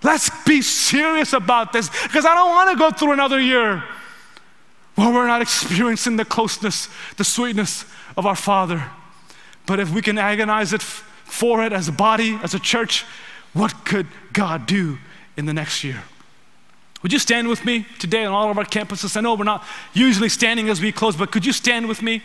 Let's 0.02 0.30
be 0.44 0.62
serious 0.62 1.32
about 1.32 1.72
this 1.72 1.88
because 2.04 2.24
I 2.24 2.34
don't 2.34 2.50
want 2.50 2.70
to 2.70 2.76
go 2.76 2.90
through 2.90 3.12
another 3.12 3.40
year 3.40 3.82
where 4.94 5.12
we're 5.12 5.26
not 5.26 5.42
experiencing 5.42 6.16
the 6.16 6.24
closeness, 6.24 6.88
the 7.16 7.24
sweetness 7.24 7.84
of 8.16 8.26
our 8.26 8.34
Father. 8.34 8.90
But 9.66 9.78
if 9.78 9.92
we 9.92 10.02
can 10.02 10.18
agonize 10.18 10.72
it 10.72 10.82
for 10.82 11.64
it 11.64 11.72
as 11.72 11.86
a 11.86 11.92
body, 11.92 12.38
as 12.42 12.54
a 12.54 12.59
church, 12.59 13.04
what 13.52 13.84
could 13.84 14.06
God 14.32 14.66
do 14.66 14.98
in 15.36 15.46
the 15.46 15.54
next 15.54 15.84
year? 15.84 16.02
Would 17.03 17.12
you 17.12 17.18
stand 17.18 17.49
with 17.49 17.64
me 17.64 17.86
today 17.99 18.24
on 18.24 18.32
all 18.32 18.51
of 18.51 18.59
our 18.59 18.64
campuses? 18.64 19.16
I 19.16 19.20
know 19.20 19.34
we're 19.34 19.44
not 19.44 19.64
usually 19.94 20.28
standing 20.28 20.68
as 20.68 20.80
we 20.80 20.90
close, 20.90 21.16
but 21.16 21.30
could 21.30 21.46
you 21.46 21.53
stand 21.53 21.88
with 21.88 22.03
me? 22.03 22.22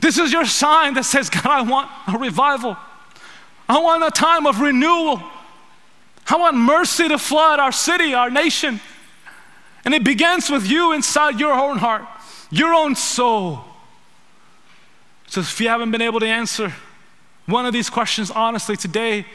This 0.00 0.18
is 0.18 0.32
your 0.32 0.44
sign 0.44 0.94
that 0.94 1.04
says, 1.04 1.28
God, 1.28 1.46
I 1.46 1.62
want 1.62 1.90
a 2.06 2.18
revival. 2.18 2.76
I 3.68 3.80
want 3.80 4.04
a 4.04 4.10
time 4.10 4.46
of 4.46 4.60
renewal. 4.60 5.22
I 6.28 6.36
want 6.36 6.56
mercy 6.56 7.08
to 7.08 7.18
flood 7.18 7.58
our 7.58 7.72
city, 7.72 8.14
our 8.14 8.30
nation. 8.30 8.80
And 9.84 9.92
it 9.92 10.04
begins 10.04 10.50
with 10.50 10.66
you 10.66 10.92
inside 10.92 11.40
your 11.40 11.52
own 11.52 11.78
heart, 11.78 12.04
your 12.50 12.74
own 12.74 12.94
soul. 12.94 13.60
So 15.26 15.40
if 15.40 15.60
you 15.60 15.68
haven't 15.68 15.90
been 15.90 16.02
able 16.02 16.20
to 16.20 16.26
answer 16.26 16.72
one 17.46 17.66
of 17.66 17.72
these 17.72 17.90
questions 17.90 18.30
honestly 18.30 18.76
today, 18.76 19.26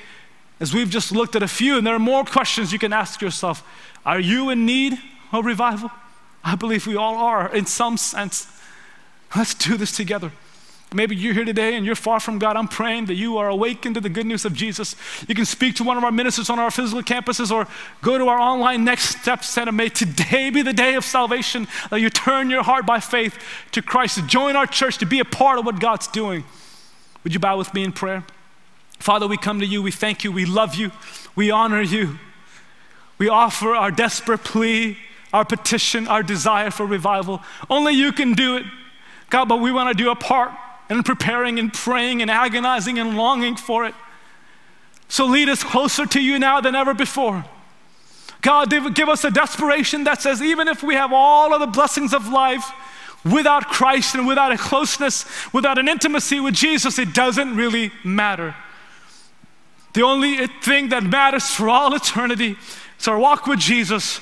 as 0.59 0.73
we've 0.73 0.89
just 0.89 1.11
looked 1.11 1.35
at 1.35 1.43
a 1.43 1.47
few, 1.47 1.77
and 1.77 1.85
there 1.85 1.95
are 1.95 1.99
more 1.99 2.23
questions 2.23 2.73
you 2.73 2.79
can 2.79 2.93
ask 2.93 3.21
yourself 3.21 3.63
Are 4.09 4.19
you 4.19 4.49
in 4.49 4.65
need 4.65 4.97
of 5.31 5.45
revival? 5.45 5.91
I 6.43 6.55
believe 6.55 6.87
we 6.87 6.95
all 6.95 7.15
are 7.15 7.53
in 7.55 7.67
some 7.67 7.95
sense. 7.95 8.47
Let's 9.35 9.53
do 9.53 9.77
this 9.77 9.95
together. 9.95 10.31
Maybe 10.91 11.15
you're 11.15 11.35
here 11.35 11.45
today 11.45 11.75
and 11.75 11.85
you're 11.85 11.93
far 11.93 12.19
from 12.19 12.39
God. 12.39 12.55
I'm 12.55 12.67
praying 12.67 13.05
that 13.05 13.13
you 13.13 13.37
are 13.37 13.47
awakened 13.49 13.93
to 13.93 14.01
the 14.01 14.09
good 14.09 14.25
news 14.25 14.45
of 14.45 14.55
Jesus. 14.55 14.95
You 15.27 15.35
can 15.35 15.45
speak 15.45 15.75
to 15.75 15.83
one 15.83 15.95
of 15.95 16.03
our 16.03 16.11
ministers 16.11 16.49
on 16.49 16.57
our 16.57 16.71
physical 16.71 17.03
campuses 17.03 17.51
or 17.51 17.67
go 18.01 18.17
to 18.17 18.27
our 18.29 18.39
online 18.39 18.83
Next 18.83 19.09
Steps 19.21 19.47
Center. 19.47 19.71
May 19.71 19.89
today 19.89 20.49
be 20.49 20.63
the 20.63 20.73
day 20.73 20.95
of 20.95 21.05
salvation 21.05 21.67
that 21.91 22.01
you 22.01 22.09
turn 22.09 22.49
your 22.49 22.63
heart 22.63 22.87
by 22.87 22.99
faith 22.99 23.37
to 23.73 23.83
Christ, 23.83 24.15
to 24.15 24.23
join 24.23 24.55
our 24.55 24.65
church, 24.65 24.97
to 24.97 25.05
be 25.05 25.19
a 25.19 25.25
part 25.25 25.59
of 25.59 25.67
what 25.67 25.79
God's 25.79 26.07
doing. 26.07 26.45
Would 27.23 27.35
you 27.35 27.39
bow 27.39 27.59
with 27.59 27.75
me 27.75 27.83
in 27.83 27.91
prayer? 27.91 28.25
Father, 28.97 29.27
we 29.27 29.37
come 29.37 29.59
to 29.59 29.67
you. 29.67 29.83
We 29.83 29.91
thank 29.91 30.23
you. 30.23 30.31
We 30.31 30.45
love 30.45 30.73
you. 30.73 30.89
We 31.35 31.51
honor 31.51 31.83
you. 31.83 32.17
We 33.19 33.29
offer 33.29 33.75
our 33.75 33.91
desperate 33.91 34.43
plea, 34.43 34.97
our 35.31 35.45
petition, 35.45 36.07
our 36.07 36.23
desire 36.23 36.71
for 36.71 36.87
revival. 36.87 37.43
Only 37.69 37.93
you 37.93 38.11
can 38.11 38.33
do 38.33 38.57
it. 38.57 38.65
God, 39.29 39.47
but 39.47 39.57
we 39.57 39.71
want 39.71 39.95
to 39.95 40.03
do 40.03 40.09
a 40.09 40.15
part 40.15 40.51
in 40.89 41.03
preparing 41.03 41.59
and 41.59 41.71
praying 41.71 42.23
and 42.23 42.31
agonizing 42.31 42.97
and 42.97 43.15
longing 43.15 43.55
for 43.55 43.85
it. 43.85 43.93
So 45.07 45.25
lead 45.25 45.49
us 45.49 45.63
closer 45.63 46.05
to 46.07 46.19
you 46.19 46.39
now 46.39 46.61
than 46.61 46.73
ever 46.73 46.95
before. 46.95 47.45
God, 48.41 48.71
give 48.95 49.09
us 49.09 49.23
a 49.23 49.29
desperation 49.29 50.05
that 50.05 50.21
says, 50.21 50.41
even 50.41 50.67
if 50.67 50.81
we 50.81 50.95
have 50.95 51.11
all 51.13 51.53
of 51.53 51.59
the 51.59 51.67
blessings 51.67 52.13
of 52.13 52.27
life, 52.29 52.71
without 53.25 53.67
Christ 53.67 54.15
and 54.15 54.25
without 54.25 54.51
a 54.51 54.57
closeness, 54.57 55.25
without 55.51 55.77
an 55.77 55.89
intimacy 55.89 56.39
with 56.39 56.53
Jesus, 56.53 56.97
it 56.97 57.13
doesn't 57.13 57.55
really 57.55 57.91
matter. 58.03 58.55
The 59.93 60.03
only 60.03 60.47
thing 60.47 60.89
that 60.89 61.03
matters 61.03 61.49
for 61.49 61.67
all 61.69 61.93
eternity 61.93 62.55
is 62.99 63.07
our 63.07 63.17
walk 63.17 63.47
with 63.47 63.59
Jesus 63.59 64.19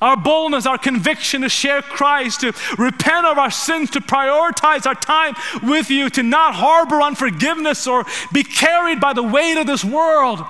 our 0.00 0.16
boldness, 0.16 0.66
our 0.66 0.78
conviction 0.78 1.42
to 1.42 1.48
share 1.48 1.82
Christ, 1.82 2.40
to 2.40 2.52
repent 2.78 3.26
of 3.26 3.38
our 3.38 3.50
sins, 3.50 3.90
to 3.90 4.00
prioritize 4.00 4.86
our 4.86 4.94
time 4.94 5.34
with 5.62 5.90
you, 5.90 6.08
to 6.10 6.22
not 6.22 6.54
harbor 6.54 7.02
unforgiveness 7.02 7.86
or 7.86 8.06
be 8.32 8.42
carried 8.42 9.00
by 9.00 9.12
the 9.12 9.22
weight 9.22 9.58
of 9.58 9.66
this 9.66 9.84
world. 9.84 10.40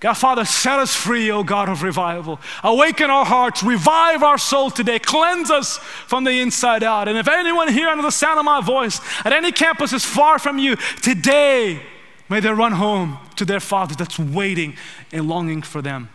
God, 0.00 0.14
Father, 0.14 0.44
set 0.44 0.80
us 0.80 0.96
free, 0.96 1.30
O 1.30 1.44
God 1.44 1.68
of 1.68 1.84
revival. 1.84 2.40
Awaken 2.64 3.08
our 3.08 3.24
hearts, 3.24 3.62
revive 3.62 4.24
our 4.24 4.38
soul 4.38 4.68
today, 4.68 4.98
cleanse 4.98 5.48
us 5.48 5.78
from 5.78 6.24
the 6.24 6.40
inside 6.40 6.82
out. 6.82 7.06
And 7.06 7.16
if 7.16 7.28
anyone 7.28 7.68
here 7.68 7.88
under 7.88 8.02
the 8.02 8.10
sound 8.10 8.38
of 8.38 8.44
my 8.44 8.60
voice 8.60 9.00
at 9.24 9.32
any 9.32 9.52
campus 9.52 9.92
is 9.92 10.04
far 10.04 10.40
from 10.40 10.58
you, 10.58 10.74
today 11.02 11.80
may 12.28 12.40
they 12.40 12.50
run 12.50 12.72
home 12.72 13.18
to 13.36 13.44
their 13.44 13.60
Father 13.60 13.94
that's 13.94 14.18
waiting 14.18 14.74
and 15.12 15.28
longing 15.28 15.62
for 15.62 15.82
them. 15.82 16.08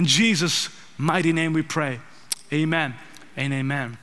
In 0.00 0.06
Jesus' 0.06 0.70
mighty 0.96 1.30
name 1.30 1.52
we 1.52 1.60
pray. 1.60 2.00
Amen 2.50 2.94
and 3.36 3.52
amen. 3.52 3.98